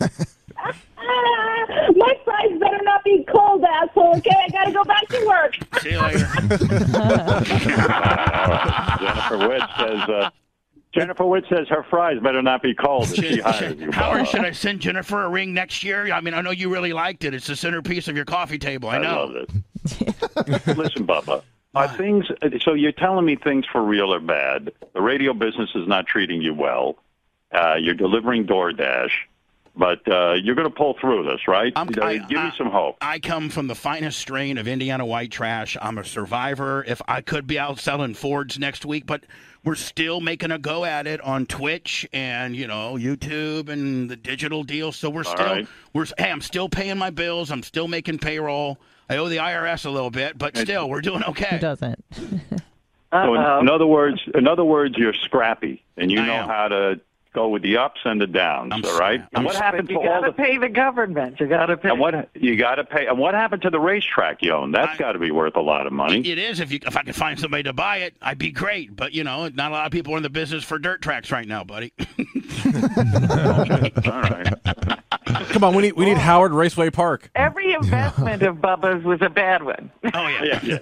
My 1.96 2.14
fries 2.24 2.58
better 2.58 2.80
not 2.82 3.04
be 3.04 3.24
cold, 3.32 3.62
asshole. 3.64 4.16
Okay, 4.16 4.30
I 4.34 4.48
gotta 4.50 4.72
go 4.72 4.84
back 4.84 5.06
to 5.08 5.26
work. 5.26 5.54
See 5.80 5.90
you 5.92 6.00
later. 6.00 6.18
Jennifer 8.98 9.38
Witz 9.38 9.76
says. 9.78 10.08
Uh, 10.08 10.30
Jennifer 10.92 11.24
Witz 11.24 11.48
says 11.50 11.68
her 11.68 11.82
fries 11.90 12.18
better 12.22 12.40
not 12.40 12.62
be 12.62 12.74
cold 12.74 13.04
if 13.04 13.14
she 13.16 13.40
hires 13.40 13.78
you. 13.78 13.92
Howard, 13.92 14.26
should 14.28 14.40
I 14.46 14.52
send 14.52 14.80
Jennifer 14.80 15.24
a 15.24 15.28
ring 15.28 15.52
next 15.52 15.84
year? 15.84 16.10
I 16.10 16.20
mean, 16.22 16.32
I 16.32 16.40
know 16.40 16.52
you 16.52 16.72
really 16.72 16.94
liked 16.94 17.24
it. 17.24 17.34
It's 17.34 17.46
the 17.46 17.54
centerpiece 17.56 18.08
of 18.08 18.16
your 18.16 18.24
coffee 18.24 18.58
table. 18.58 18.88
I 18.88 18.96
I 18.96 18.98
know. 19.02 19.24
love 19.24 19.36
it. 19.36 19.50
Listen, 20.78 21.06
Bubba. 21.06 21.42
Are 21.74 21.88
things 21.88 22.24
so? 22.62 22.72
You're 22.72 22.92
telling 22.92 23.26
me 23.26 23.36
things 23.36 23.66
for 23.70 23.82
real 23.82 24.12
or 24.12 24.20
bad? 24.20 24.72
The 24.94 25.02
radio 25.02 25.34
business 25.34 25.68
is 25.74 25.86
not 25.86 26.06
treating 26.06 26.40
you 26.40 26.54
well. 26.54 26.96
Uh, 27.52 27.74
you're 27.78 27.94
delivering 27.94 28.46
DoorDash. 28.46 29.10
But 29.76 30.00
uh, 30.10 30.34
you're 30.34 30.54
going 30.54 30.68
to 30.68 30.74
pull 30.74 30.94
through 31.00 31.24
this, 31.24 31.46
right? 31.46 31.72
I'm- 31.76 31.88
Uh, 32.00 32.04
I- 32.04 32.18
Give 32.18 32.38
I- 32.38 32.46
me 32.46 32.52
some 32.56 32.70
hope. 32.70 32.96
I 33.00 33.18
come 33.18 33.48
from 33.50 33.66
the 33.66 33.74
finest 33.74 34.18
strain 34.18 34.58
of 34.58 34.66
Indiana 34.66 35.04
white 35.04 35.30
trash. 35.30 35.76
I'm 35.80 35.98
a 35.98 36.04
survivor. 36.04 36.84
If 36.88 37.00
I 37.06 37.20
could 37.20 37.46
be 37.46 37.58
out 37.58 37.78
selling 37.78 38.14
Fords 38.14 38.58
next 38.58 38.84
week, 38.86 39.06
but 39.06 39.24
we're 39.64 39.74
still 39.74 40.20
making 40.20 40.50
a 40.52 40.58
go 40.58 40.84
at 40.84 41.06
it 41.06 41.20
on 41.20 41.44
Twitch 41.46 42.06
and 42.12 42.54
you 42.54 42.66
know 42.68 42.94
YouTube 42.94 43.68
and 43.68 44.08
the 44.08 44.16
digital 44.16 44.62
deal. 44.62 44.92
So 44.92 45.10
we're 45.10 45.24
still 45.24 45.44
right. 45.46 45.68
we're 45.92 46.06
hey, 46.18 46.30
I'm 46.30 46.40
still 46.40 46.68
paying 46.68 46.96
my 46.98 47.10
bills. 47.10 47.50
I'm 47.50 47.62
still 47.64 47.88
making 47.88 48.18
payroll. 48.18 48.78
I 49.10 49.16
owe 49.18 49.28
the 49.28 49.36
IRS 49.38 49.84
a 49.86 49.90
little 49.90 50.10
bit, 50.10 50.36
but 50.38 50.56
still 50.56 50.88
we're 50.88 51.00
doing 51.00 51.20
Who 51.22 51.30
okay. 51.32 51.58
doesn't? 51.60 52.02
So 53.12 53.34
in, 53.34 53.40
in 53.60 53.68
other 53.68 53.86
words, 53.86 54.20
in 54.34 54.46
other 54.48 54.64
words, 54.64 54.96
you're 54.98 55.12
scrappy, 55.14 55.82
and 55.96 56.10
you 56.10 56.20
I 56.20 56.26
know 56.26 56.32
am. 56.34 56.48
how 56.48 56.68
to 56.68 57.00
go 57.36 57.48
with 57.50 57.62
the 57.62 57.76
ups 57.76 58.00
and 58.04 58.20
the 58.20 58.26
downs. 58.26 58.72
I'm 58.74 58.84
all 58.84 58.98
right. 58.98 59.22
And 59.34 59.44
what 59.44 59.54
scra- 59.54 59.60
happened 59.60 59.88
But 59.88 59.94
to 59.94 60.00
you 60.02 60.08
all 60.10 60.20
got 60.22 60.26
to 60.26 60.32
the? 60.32 60.42
pay 60.42 60.56
the 60.58 60.68
government. 60.70 61.38
You 61.38 61.46
got 61.46 61.66
to 61.66 61.76
pay. 61.76 61.90
And 61.90 62.00
what 62.00 62.30
you 62.34 62.56
got 62.56 62.76
to 62.76 62.84
pay? 62.84 63.06
And 63.06 63.18
what 63.18 63.34
happened 63.34 63.60
to 63.62 63.70
the 63.70 63.78
racetrack 63.78 64.42
you 64.42 64.52
own? 64.52 64.72
That's 64.72 64.94
I- 64.94 64.96
got 64.96 65.12
to 65.12 65.18
be 65.18 65.30
worth 65.30 65.54
a 65.56 65.60
lot 65.60 65.86
of 65.86 65.92
money. 65.92 66.20
It 66.26 66.38
is 66.38 66.58
if 66.60 66.72
you 66.72 66.80
if 66.86 66.96
I 66.96 67.02
could 67.02 67.14
find 67.14 67.38
somebody 67.38 67.62
to 67.64 67.74
buy 67.74 67.98
it, 67.98 68.14
I'd 68.22 68.38
be 68.38 68.50
great. 68.50 68.96
But 68.96 69.12
you 69.12 69.22
know, 69.22 69.48
not 69.48 69.70
a 69.70 69.74
lot 69.74 69.84
of 69.86 69.92
people 69.92 70.14
are 70.14 70.16
in 70.16 70.22
the 70.22 70.30
business 70.30 70.64
for 70.64 70.78
dirt 70.78 71.02
tracks 71.02 71.30
right 71.30 71.46
now, 71.46 71.62
buddy. 71.62 71.92
all 72.08 72.16
right. 74.22 74.52
Come 75.50 75.64
on, 75.64 75.74
we 75.74 75.82
need 75.82 75.92
we 75.94 76.04
need 76.06 76.16
Howard 76.18 76.52
Raceway 76.52 76.90
Park. 76.90 77.30
Every 77.34 77.72
investment 77.74 78.42
of 78.42 78.56
Bubba's 78.56 79.04
was 79.04 79.20
a 79.22 79.28
bad 79.28 79.62
one. 79.62 79.90
Oh 80.14 80.28
yeah, 80.28 80.44
Yeah. 80.44 80.60
yeah. 80.62 80.78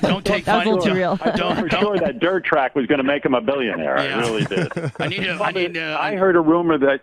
Don't 0.00 0.24
take 0.24 0.44
That 0.44 0.56
was 0.58 0.66
a 0.66 0.66
money. 0.66 0.70
little 0.70 0.80
too 0.82 0.94
real. 0.94 1.18
I 1.20 1.30
thought 1.36 1.58
for 1.58 1.68
sure 1.70 1.98
that 1.98 2.18
dirt 2.18 2.44
track 2.44 2.74
was 2.74 2.86
going 2.86 2.98
to 2.98 3.04
make 3.04 3.24
him 3.24 3.34
a 3.34 3.40
billionaire. 3.76 4.04
Yeah. 4.04 4.16
I 4.16 4.20
really 4.20 4.44
did. 4.44 4.72
I 4.98 5.06
need 5.08 5.24
to. 5.24 5.42
I 5.42 5.50
need 5.52 5.74
to. 5.74 5.96
I 6.00 6.16
heard 6.16 6.36
a 6.36 6.40
rumor 6.40 6.78
that 6.78 7.02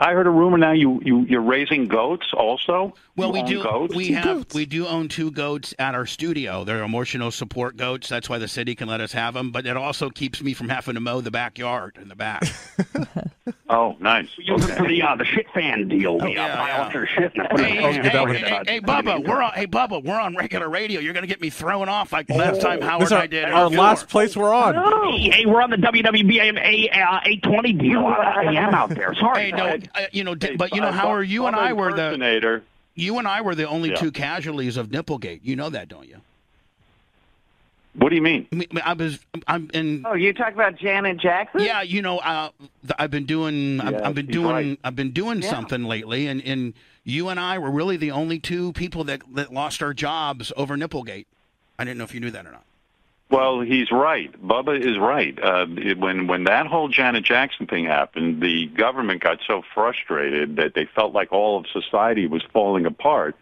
I 0.00 0.12
heard 0.12 0.26
a 0.26 0.30
rumor 0.30 0.58
now 0.58 0.72
you 0.72 1.00
you 1.04 1.20
you're 1.20 1.40
raising 1.40 1.86
goats 1.86 2.26
also. 2.34 2.94
Well, 3.16 3.28
You 3.28 3.32
we 3.34 3.42
do. 3.44 3.62
Goats? 3.62 3.94
We 3.94 4.08
have. 4.12 4.52
We 4.52 4.66
do 4.66 4.86
own 4.88 5.08
two 5.08 5.30
goats 5.30 5.72
at 5.78 5.94
our 5.94 6.04
studio. 6.04 6.64
They're 6.64 6.82
emotional 6.82 7.30
support 7.30 7.76
goats. 7.76 8.08
That's 8.08 8.28
why 8.28 8.38
the 8.38 8.48
city 8.48 8.74
can 8.74 8.88
let 8.88 9.00
us 9.00 9.12
have 9.12 9.34
them. 9.34 9.52
But 9.52 9.66
it 9.66 9.76
also 9.76 10.10
keeps 10.10 10.42
me 10.42 10.52
from 10.52 10.68
having 10.68 10.94
to 10.94 11.00
mow 11.00 11.20
the 11.20 11.30
backyard 11.30 11.96
in 12.00 12.08
the 12.08 12.16
back. 12.16 12.42
Oh, 13.70 13.96
nice. 13.98 14.28
We 14.36 14.44
use 14.44 14.62
it 14.68 14.76
for 14.76 14.86
the 14.86 15.02
uh, 15.02 15.16
the 15.16 15.24
shit 15.24 15.46
fan 15.52 15.88
deal. 15.88 16.18
We 16.18 16.34
yeah, 16.34 16.90
yeah. 16.92 17.04
shit 17.06 17.32
and 17.34 17.48
put 17.48 17.60
it 17.60 17.66
hey, 17.66 17.76
hey, 17.76 17.92
hey, 17.94 18.08
hey, 18.10 18.38
hey, 18.38 18.62
hey, 18.66 18.80
Bubba, 18.80 19.26
we're 19.26 19.42
on. 19.42 19.52
Hey, 19.52 19.66
Bubba, 19.66 20.04
we're 20.04 20.20
on 20.20 20.36
regular 20.36 20.68
radio. 20.68 21.00
You're 21.00 21.14
gonna 21.14 21.26
get 21.26 21.40
me 21.40 21.48
thrown 21.48 21.88
off 21.88 22.12
like 22.12 22.28
last 22.28 22.60
time 22.60 22.82
Howard 22.82 23.02
This 23.02 23.10
and 23.10 23.16
our, 23.18 23.22
I 23.24 23.26
did. 23.26 23.44
our 23.46 23.70
last 23.70 24.00
Fillmore. 24.00 24.06
place 24.10 24.36
we're 24.36 24.52
on. 24.52 24.74
Hey, 25.14 25.30
hey, 25.30 25.46
we're 25.46 25.62
on 25.62 25.70
the 25.70 25.76
WWBA 25.78 26.90
uh, 26.92 27.20
820 27.24 27.72
deal. 27.72 28.06
I 28.06 28.52
am 28.54 28.74
out 28.74 28.90
there. 28.90 29.14
Sorry. 29.14 29.44
Hey, 29.44 29.50
no, 29.52 29.78
uh, 29.94 30.06
you 30.12 30.24
know, 30.24 30.34
d- 30.34 30.56
but 30.56 30.74
you 30.74 30.80
know, 30.80 30.92
Howard, 30.92 31.28
you 31.28 31.46
and 31.46 31.56
I 31.56 31.72
were 31.72 31.92
the 31.92 32.62
you 32.94 33.18
and 33.18 33.26
I 33.26 33.40
were 33.40 33.54
the 33.54 33.68
only 33.68 33.90
Yeah. 33.90 33.96
two 33.96 34.12
casualties 34.12 34.76
of 34.76 34.88
Nipplegate. 34.88 35.40
You 35.42 35.56
know 35.56 35.68
that, 35.70 35.88
don't 35.88 36.08
you? 36.08 36.18
What 37.96 38.08
do 38.08 38.16
you 38.16 38.22
mean? 38.22 38.48
I, 38.52 38.56
mean, 38.56 38.68
I 38.84 38.92
was, 38.94 39.20
I'm 39.46 39.70
in. 39.72 40.04
Oh, 40.04 40.14
you 40.14 40.32
talk 40.32 40.52
about 40.52 40.76
Janet 40.76 41.16
Jackson? 41.18 41.60
Yeah, 41.60 41.82
you 41.82 42.02
know, 42.02 42.18
uh, 42.18 42.50
I've 42.98 43.10
been 43.12 43.24
doing, 43.24 43.80
I've, 43.80 43.92
Yeah, 43.92 44.08
I've 44.08 44.14
been 44.16 44.26
doing, 44.26 44.50
right. 44.50 44.80
I've 44.82 44.96
been 44.96 45.12
doing 45.12 45.42
Yeah. 45.42 45.50
something 45.50 45.84
lately, 45.84 46.26
and, 46.26 46.42
and 46.44 46.74
you 47.04 47.28
and 47.28 47.38
I 47.38 47.58
were 47.58 47.70
really 47.70 47.96
the 47.96 48.10
only 48.10 48.40
two 48.40 48.72
people 48.72 49.04
that, 49.04 49.22
that 49.34 49.52
lost 49.52 49.80
our 49.80 49.94
jobs 49.94 50.52
over 50.56 50.76
Nipplegate. 50.76 51.26
I 51.78 51.84
didn't 51.84 51.98
know 51.98 52.04
if 52.04 52.14
you 52.14 52.20
knew 52.20 52.32
that 52.32 52.44
or 52.46 52.50
not. 52.52 52.64
Well, 53.30 53.60
he's 53.62 53.90
right. 53.90 54.30
Bubba 54.46 54.78
is 54.78 54.98
right. 54.98 55.36
Uh, 55.42 55.66
it- 55.76 55.98
when 55.98 56.26
when 56.26 56.44
that 56.44 56.66
whole 56.66 56.88
Janet 56.88 57.24
Jackson 57.24 57.66
thing 57.66 57.84
happened, 57.86 58.40
the 58.42 58.66
government 58.66 59.22
got 59.22 59.40
so 59.46 59.62
frustrated 59.74 60.56
that 60.56 60.74
they 60.74 60.84
felt 60.94 61.12
like 61.14 61.32
all 61.32 61.58
of 61.58 61.66
society 61.68 62.26
was 62.26 62.42
falling 62.52 62.86
apart. 62.86 63.34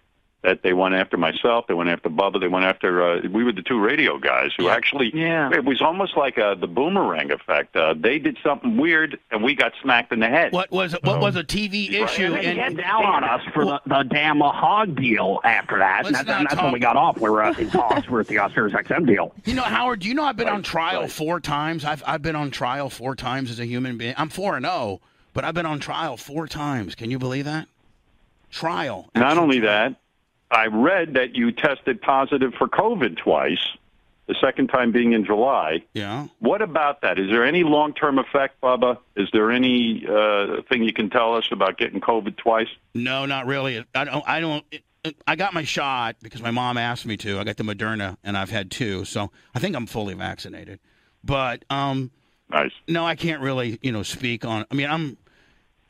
That 0.43 0.65
they 0.65 0.73
went 0.73 0.97
after 0.97 1.17
myself, 1.17 1.67
they 1.69 1.75
went 1.75 1.89
after 1.89 2.09
Bubba, 2.11 2.41
they 2.41 2.49
went 2.49 2.65
after. 2.65 3.01
Uh, 3.01 3.21
we 3.31 3.45
were 3.45 3.53
the 3.53 3.63
two 3.63 3.79
radio 3.79 4.19
guys 4.19 4.51
who 4.59 4.69
actually. 4.69 5.13
Yeah. 5.15 5.51
It 5.53 5.65
was 5.65 5.81
almost 5.81 6.17
like 6.17 6.37
uh, 6.37 6.57
the 6.57 6.67
boomerang 6.67 7.31
effect. 7.31 7.77
Uh, 7.77 7.95
they 7.97 8.19
did 8.19 8.37
something 8.43 8.77
weird, 8.77 9.21
and 9.31 9.45
we 9.45 9.55
got 9.55 9.71
smacked 9.81 10.13
in 10.13 10.19
the 10.19 10.27
head. 10.27 10.53
What 10.53 10.73
was 10.73 10.97
what 11.05 11.21
was 11.21 11.37
a 11.37 11.45
TV 11.45 11.93
issue? 11.93 12.31
They 12.31 12.47
And 12.47 12.77
get 12.77 12.77
down 12.85 13.05
on 13.05 13.23
us 13.23 13.41
for 13.55 13.65
the, 13.65 13.81
the 13.87 14.03
damn 14.03 14.41
hog 14.41 14.97
deal 14.97 15.39
after 15.45 15.79
that. 15.79 16.07
And 16.07 16.15
Let's 16.15 16.25
that's, 16.27 16.37
and 16.39 16.47
that's 16.47 16.55
talk- 16.57 16.65
when 16.65 16.73
we 16.73 16.81
got 16.81 16.97
off. 16.97 17.21
We 17.21 17.31
were 17.31 17.45
uh, 17.45 17.55
in 17.57 17.71
talks 17.71 18.09
with 18.09 18.27
the 18.27 18.35
Sirius 18.53 18.75
XM 18.75 19.07
deal. 19.07 19.33
you 19.45 19.55
know, 19.55 19.63
Howard, 19.63 20.01
do 20.01 20.09
you 20.09 20.15
know 20.15 20.25
I've 20.25 20.37
been 20.37 20.49
on 20.49 20.65
trial 20.65 21.03
right. 21.03 21.13
four 21.13 21.39
times? 21.39 21.85
I've 21.85 22.03
I've 22.05 22.23
been 22.23 22.35
on 22.35 22.51
trial 22.51 22.91
four 22.91 23.15
times 23.15 23.49
as 23.49 23.61
a 23.61 23.65
human 23.65 23.97
being. 23.97 24.15
I'm 24.19 24.29
four 24.29 24.57
and 24.57 24.67
zero, 24.67 25.01
but 25.35 25.45
I've 25.45 25.55
been 25.55 25.67
on 25.67 25.79
trial 25.79 26.17
four 26.17 26.49
times. 26.49 26.97
Can 26.97 27.13
you 27.13 27.21
believe 27.21 27.45
that? 27.45 27.69
Trial. 28.51 29.09
Not 29.15 29.39
only 29.39 29.61
trial. 29.61 29.91
that, 29.91 29.97
I 30.53 30.67
read 30.67 31.15
that 31.15 31.35
you 31.35 31.51
tested 31.51 32.01
positive 32.03 32.53
for 32.55 32.69
COVID 32.69 33.17
twice. 33.17 33.59
The 34.29 34.37
second 34.41 34.69
time 34.69 34.93
being 34.93 35.13
in 35.15 35.25
July. 35.25 35.83
Yeah. 35.95 36.29
What 36.39 36.63
about 36.63 37.01
that? 37.03 37.19
Is 37.19 37.29
there 37.29 37.45
any 37.45 37.65
long-term 37.65 38.21
effect, 38.21 38.61
Bubba? 38.61 38.99
Is 39.17 39.29
there 39.33 39.51
any 39.51 40.07
uh, 40.09 40.63
thing 40.69 40.85
you 40.85 40.93
can 40.93 41.11
tell 41.11 41.35
us 41.35 41.45
about 41.51 41.77
getting 41.77 42.01
COVID 42.01 42.37
twice? 42.37 42.69
No, 42.95 43.27
not 43.27 43.47
really. 43.47 43.85
I 43.95 44.05
don't. 44.05 44.25
I 44.29 44.39
don't. 44.41 44.65
It, 44.71 44.85
it- 45.03 45.17
I 45.27 45.35
got 45.35 45.53
my 45.53 45.65
shot 45.65 46.17
because 46.23 46.41
my 46.41 46.53
mom 46.53 46.79
asked 46.79 47.05
me 47.05 47.17
to. 47.19 47.41
I 47.41 47.45
got 47.45 47.57
the 47.57 47.65
Moderna, 47.65 48.17
and 48.23 48.39
I've 48.39 48.51
had 48.51 48.71
two, 48.71 49.05
so 49.05 49.33
I 49.53 49.59
think 49.59 49.75
I'm 49.75 49.87
fully 49.87 50.15
vaccinated. 50.15 50.79
But 51.25 51.65
um, 51.69 52.13
Nice. 52.49 52.71
no, 52.87 53.05
I 53.05 53.17
can't 53.17 53.43
really, 53.43 53.81
you 53.83 53.91
know, 53.91 54.05
speak 54.05 54.45
on. 54.45 54.65
I 54.71 54.75
mean, 54.77 54.89
I'm. 54.89 55.17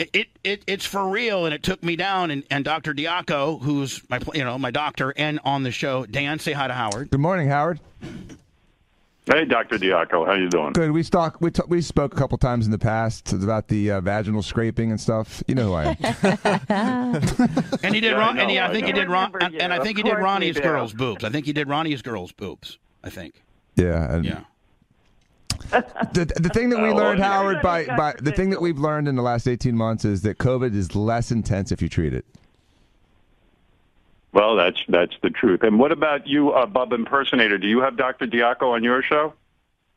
It, 0.03 0.11
it, 0.13 0.29
it 0.43 0.63
it's 0.67 0.85
for 0.85 1.09
real, 1.09 1.45
and 1.45 1.55
it 1.55 1.63
took 1.63 1.83
me 1.83 1.95
down. 1.95 2.31
And, 2.33 2.43
and 2.51 2.65
Dr. 2.65 2.93
Diaco, 2.93 3.61
who's 3.63 4.03
my 4.11 4.19
you 4.35 4.43
know 4.43 4.59
my 4.59 4.71
doctor, 4.73 5.15
and 5.17 5.39
on 5.45 5.63
the 5.63 5.71
show, 5.71 6.05
Dan, 6.07 6.39
say 6.41 6.53
hi 6.53 6.67
to 6.67 6.75
Howard. 6.75 7.11
Good 7.11 7.21
morning, 7.21 7.49
Howard. 7.49 7.79
Hey, 9.33 9.45
Dr. 9.45 9.79
Diaco, 9.79 10.27
how 10.27 10.33
you 10.33 10.49
doing? 10.49 10.73
Good. 10.73 10.91
We 10.91 11.05
talk. 11.05 11.41
We 11.41 11.53
t- 11.53 11.63
we 11.69 11.81
spoke 11.81 12.13
a 12.13 12.17
couple 12.17 12.37
times 12.39 12.67
in 12.67 12.73
the 12.73 12.79
past 12.79 13.33
about 13.33 13.69
the 13.69 13.93
uh, 13.93 14.01
vaginal 14.01 14.43
scraping 14.43 14.91
and 14.91 15.01
stuff. 15.01 15.45
You 15.47 15.55
know 15.55 15.67
who 15.69 15.75
I 15.75 15.97
am. 16.69 17.15
And 17.85 17.95
he 17.95 18.01
did 18.01 18.11
Yeah, 18.13 18.17
I 18.17 18.19
Ron, 18.19 18.39
and 18.41 18.51
he, 18.51 18.57
know, 18.57 18.63
I 18.65 18.69
I 18.69 18.73
think 18.73 18.87
he 18.87 18.93
did 18.93 19.09
Ron, 19.09 19.33
and, 19.41 19.55
and 19.55 19.73
I 19.73 19.79
think 19.85 19.97
he 19.99 20.03
did 20.03 20.15
Ronnie's 20.19 20.57
do. 20.57 20.63
girls' 20.63 20.93
boobs. 20.93 21.23
I 21.23 21.29
think 21.31 21.47
he 21.47 21.53
did 21.53 21.69
Ronnie's 21.69 22.03
girls' 22.03 22.33
boobs. 22.33 22.79
I 23.05 23.11
think. 23.11 23.41
yeah. 23.77 24.13
And 24.13 24.25
Yeah. 24.25 24.41
The, 26.13 26.31
the 26.37 26.51
thing 26.51 26.69
that 26.71 26.81
we 26.83 26.91
Oh, 26.91 26.95
learned. 26.95 27.21
Howard, 27.21 27.63
by, 27.63 27.87
by 27.87 28.15
the 28.19 28.33
thing 28.33 28.51
that 28.51 28.61
we've 28.61 28.79
learned 28.79 29.09
in 29.09 29.17
the 29.17 29.23
last 29.23 29.47
18 29.49 29.75
months 29.75 30.05
is 30.05 30.23
that 30.23 30.39
COVID 30.39 30.75
is 30.75 30.95
less 30.95 31.31
intense 31.31 31.73
if 31.73 31.81
you 31.81 31.89
treat 31.89 32.13
it. 32.13 32.25
Well, 34.33 34.57
that's 34.57 34.79
that's 34.89 35.15
the 35.23 35.31
truth. 35.31 35.63
And 35.63 35.79
what 35.79 35.93
about 35.93 36.27
you, 36.27 36.53
uh, 36.53 36.65
Bub 36.67 36.93
impersonator? 36.93 37.59
Do 37.59 37.67
you 37.67 37.81
have 37.81 37.97
Dr. 37.97 38.27
Diaco 38.27 38.73
on 38.73 38.83
your 38.83 39.03
show? 39.03 39.35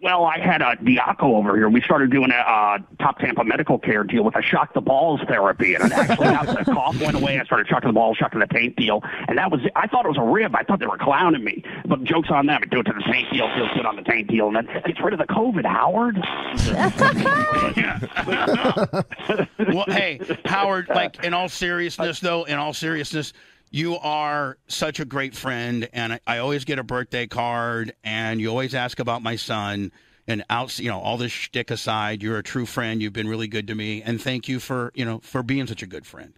Well, 0.02 0.26
I 0.26 0.40
had 0.40 0.62
a 0.62 0.76
Diaco 0.76 1.24
over 1.24 1.56
here. 1.56 1.70
We 1.70 1.82
started 1.82 2.12
doing 2.12 2.30
a 2.30 2.36
uh, 2.36 2.80
Top 3.00 3.20
Tampa 3.20 3.46
medical 3.46 3.80
care 3.80 4.04
deal 4.04 4.24
with 4.24 4.36
a 4.36 4.42
shock 4.42 4.74
the 4.74 4.82
balls 4.82 5.22
therapy, 5.28 5.74
and 5.74 5.86
it 5.86 5.94
actually 5.94 6.28
got 6.28 6.48
the 6.48 6.66
cough 6.66 7.00
went 7.00 7.16
away. 7.16 7.40
I 7.40 7.46
started 7.46 7.68
shocking 7.68 7.90
the 7.90 7.94
balls, 7.94 8.18
shocking 8.18 8.42
the 8.42 8.48
taint 8.48 8.76
deal, 8.76 9.02
and 9.30 9.38
that 9.38 9.50
was. 9.50 9.62
I 9.74 9.88
thought 9.88 10.06
it 10.06 10.10
was 10.10 10.18
a 10.18 10.24
rib. 10.24 10.54
I 10.54 10.64
thought 10.64 10.80
they 10.80 10.86
were 10.86 10.98
clowning 10.98 11.46
me, 11.46 11.64
but 11.86 12.04
jokes 12.04 12.30
on 12.30 12.48
them. 12.48 12.60
I 12.62 12.66
do 12.66 12.82
it 12.82 12.84
to 12.84 12.94
the 12.94 13.04
taint 13.10 13.32
deal, 13.32 13.48
feels 13.56 13.72
good 13.74 13.86
on 13.86 13.96
the 13.96 14.02
taint 14.02 14.28
deal, 14.28 14.48
and 14.48 14.58
then 14.58 14.68
gets 14.86 15.00
rid 15.02 15.14
of 15.14 15.20
the 15.20 15.28
COVID. 15.28 15.66
Howard. 15.66 16.18
well, 19.74 19.86
hey, 19.88 20.20
Howard, 20.44 20.90
like 20.90 21.24
in 21.24 21.34
all 21.34 21.48
seriousness, 21.48 22.20
though, 22.20 22.44
in 22.44 22.60
all 22.60 22.74
seriousness, 22.74 23.32
you 23.71 23.97
are 23.97 24.58
such 24.67 24.99
a 24.99 25.06
great 25.06 25.36
friend, 25.36 25.89
and 25.93 26.13
I, 26.13 26.19
I 26.28 26.38
always 26.39 26.65
get 26.65 26.80
a 26.80 26.84
birthday 26.84 27.28
card, 27.28 27.93
and 28.04 28.39
you 28.39 28.49
always 28.49 28.73
ask 28.73 28.99
about 28.99 29.21
my 29.21 29.36
son. 29.36 29.91
And 30.28 30.43
out, 30.49 30.80
you 30.80 30.89
know, 30.89 30.99
all 30.99 31.17
this 31.17 31.32
shtick 31.32 31.69
aside, 31.69 32.23
you're 32.23 32.39
a 32.39 32.43
true 32.43 32.65
friend. 32.65 32.99
You've 32.99 33.13
been 33.13 33.28
really 33.28 33.47
good 33.47 33.67
to 33.67 33.75
me, 33.75 34.01
and 34.01 34.19
thank 34.19 34.47
you 34.47 34.60
for, 34.60 34.91
you 34.95 35.06
know, 35.06 35.19
for 35.19 35.43
being 35.43 35.67
such 35.67 35.84
a 35.84 35.86
good 35.86 36.08
friend. 36.08 36.34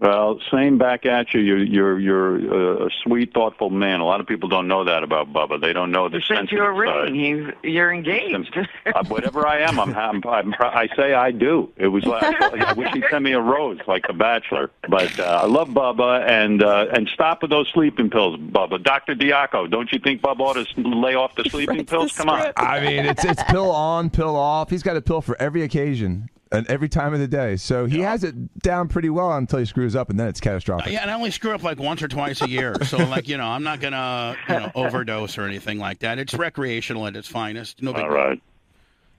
Well, 0.00 0.38
same 0.52 0.78
back 0.78 1.06
at 1.06 1.34
you. 1.34 1.40
You're 1.40 1.64
you're 1.64 1.98
you're 1.98 2.82
uh, 2.82 2.86
a 2.86 2.90
sweet, 3.02 3.34
thoughtful 3.34 3.68
man. 3.68 3.98
A 3.98 4.04
lot 4.04 4.20
of 4.20 4.28
people 4.28 4.48
don't 4.48 4.68
know 4.68 4.84
that 4.84 5.02
about 5.02 5.32
Bubba. 5.32 5.60
They 5.60 5.72
don't 5.72 5.90
know 5.90 6.08
the 6.08 6.20
He 6.20 6.34
sent 6.34 6.52
you 6.52 6.62
a 6.62 6.72
ring. 6.72 7.14
He's 7.16 7.52
you're 7.64 7.92
engaged. 7.92 8.56
Uh, 8.86 9.04
whatever 9.08 9.46
I 9.46 9.60
am, 9.60 9.78
I'm, 9.78 9.94
I'm, 9.94 10.22
I'm 10.26 10.52
pr- 10.52 10.64
I 10.64 10.88
say 10.96 11.12
I 11.12 11.30
do. 11.30 11.70
It 11.76 11.88
was 11.88 12.04
like 12.04 12.22
I 12.22 12.72
wish 12.72 12.90
he'd 12.94 13.04
send 13.10 13.24
me 13.24 13.32
a 13.32 13.40
rose 13.40 13.78
like 13.86 14.06
The 14.06 14.14
Bachelor. 14.14 14.70
But 14.88 15.18
uh, 15.18 15.40
I 15.42 15.46
love 15.46 15.68
Bubba 15.68 16.26
and 16.26 16.62
uh, 16.62 16.86
and 16.92 17.08
stop 17.12 17.42
with 17.42 17.50
those 17.50 17.68
sleeping 17.74 18.08
pills, 18.08 18.38
Bubba. 18.38 18.82
Doctor 18.82 19.14
Diaco, 19.14 19.70
don't 19.70 19.92
you 19.92 19.98
think 19.98 20.22
Bubba 20.22 20.40
ought 20.40 20.64
to 20.64 20.80
lay 20.80 21.14
off 21.16 21.34
the 21.34 21.44
sleeping 21.50 21.84
pills? 21.84 22.12
Come 22.16 22.30
on. 22.30 22.52
I 22.56 22.80
mean, 22.80 23.04
it's 23.04 23.24
it's 23.24 23.42
pill 23.44 23.70
on, 23.70 24.10
pill 24.10 24.36
off. 24.36 24.70
He's 24.70 24.82
got 24.82 24.96
a 24.96 25.02
pill 25.02 25.20
for 25.20 25.36
every 25.40 25.62
occasion 25.62 26.30
and 26.52 26.66
every 26.68 26.88
time 26.88 27.14
of 27.14 27.20
the 27.20 27.28
day. 27.28 27.56
So 27.56 27.86
he 27.86 28.00
has 28.00 28.24
it 28.24 28.60
down 28.60 28.88
pretty 28.88 29.10
well 29.10 29.32
until 29.32 29.58
he 29.58 29.64
screws 29.64 29.94
up, 29.96 30.10
and 30.10 30.18
then 30.18 30.28
it's 30.28 30.40
catastrophic. 30.40 30.92
Yeah, 30.92 31.02
and 31.02 31.10
I 31.10 31.14
only 31.14 31.30
screw 31.30 31.52
up 31.52 31.62
like 31.62 31.78
once 31.78 32.02
or 32.02 32.08
twice 32.08 32.40
a 32.42 32.48
year. 32.48 32.74
So, 32.84 32.96
like, 33.08 33.28
you 33.28 33.36
know, 33.36 33.46
I'm 33.46 33.62
not 33.62 33.80
gonna, 33.80 34.36
you 34.48 34.54
know, 34.54 34.72
overdose 34.74 35.38
or 35.38 35.42
anything 35.44 35.78
like 35.78 36.00
that. 36.00 36.18
It's 36.18 36.34
recreational 36.34 37.06
at 37.06 37.16
its 37.16 37.28
finest. 37.28 37.82
No 37.82 37.92
big 37.92 38.04
All 38.04 38.10
deal. 38.10 38.36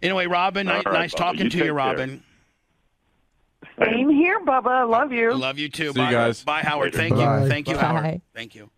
Anyway, 0.02 0.28
Robin, 0.28 0.68
All 0.68 0.76
nice, 0.76 0.86
right, 0.86 0.94
nice 0.94 1.14
Bubba. 1.14 1.18
talking 1.18 1.40
You 1.42 1.50
to 1.50 1.50
take 1.50 1.58
you, 1.60 1.64
care. 1.66 1.74
Robin. 1.74 2.24
Same 3.84 4.10
here, 4.10 4.40
Bubba. 4.42 4.68
I 4.68 4.84
love 4.84 5.12
you. 5.12 5.34
Love 5.34 5.58
you 5.60 5.70
too. 5.70 5.92
See 5.94 6.00
you 6.00 6.06
Bye, 6.06 6.12
guys. 6.12 6.44
Bye, 6.44 6.62
Howard. 6.62 6.94
Thank 6.94 7.16
Bye. 7.16 7.44
you. 7.44 7.50
Thank 7.50 7.68
you, 7.68 7.76
Bye. 7.76 7.82
Howard. 7.82 8.22
Thank 8.34 8.56
you. 8.56 8.70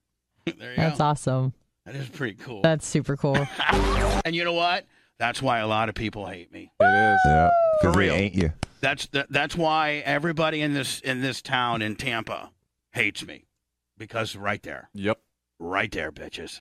there 0.46 0.70
you 0.70 0.76
That's 0.76 0.98
go. 0.98 1.04
awesome. 1.04 1.52
That 1.86 1.96
is 1.96 2.08
pretty 2.08 2.34
cool. 2.34 2.62
That's 2.62 2.86
super 2.86 3.16
cool. 3.16 3.36
and 4.24 4.34
you 4.34 4.44
know 4.44 4.52
what? 4.52 4.86
That's 5.18 5.40
why 5.40 5.58
a 5.60 5.66
lot 5.66 5.88
of 5.88 5.94
people 5.94 6.26
hate 6.26 6.52
me. 6.52 6.72
It 6.80 6.84
is. 6.84 7.20
Yeah, 7.26 7.48
For 7.80 7.88
because 7.88 7.94
they 7.94 8.00
real. 8.00 8.14
ain't 8.14 8.34
you. 8.34 8.52
That's 8.80 9.06
that, 9.08 9.26
that's 9.30 9.56
why 9.56 10.02
everybody 10.04 10.60
in 10.60 10.74
this 10.74 11.00
in 11.00 11.20
this 11.22 11.40
town 11.40 11.80
in 11.82 11.96
Tampa 11.96 12.50
hates 12.92 13.24
me 13.26 13.44
because 13.96 14.36
right 14.36 14.62
there, 14.62 14.90
Yep. 14.94 15.18
right 15.58 15.90
there, 15.90 16.12
bitches. 16.12 16.60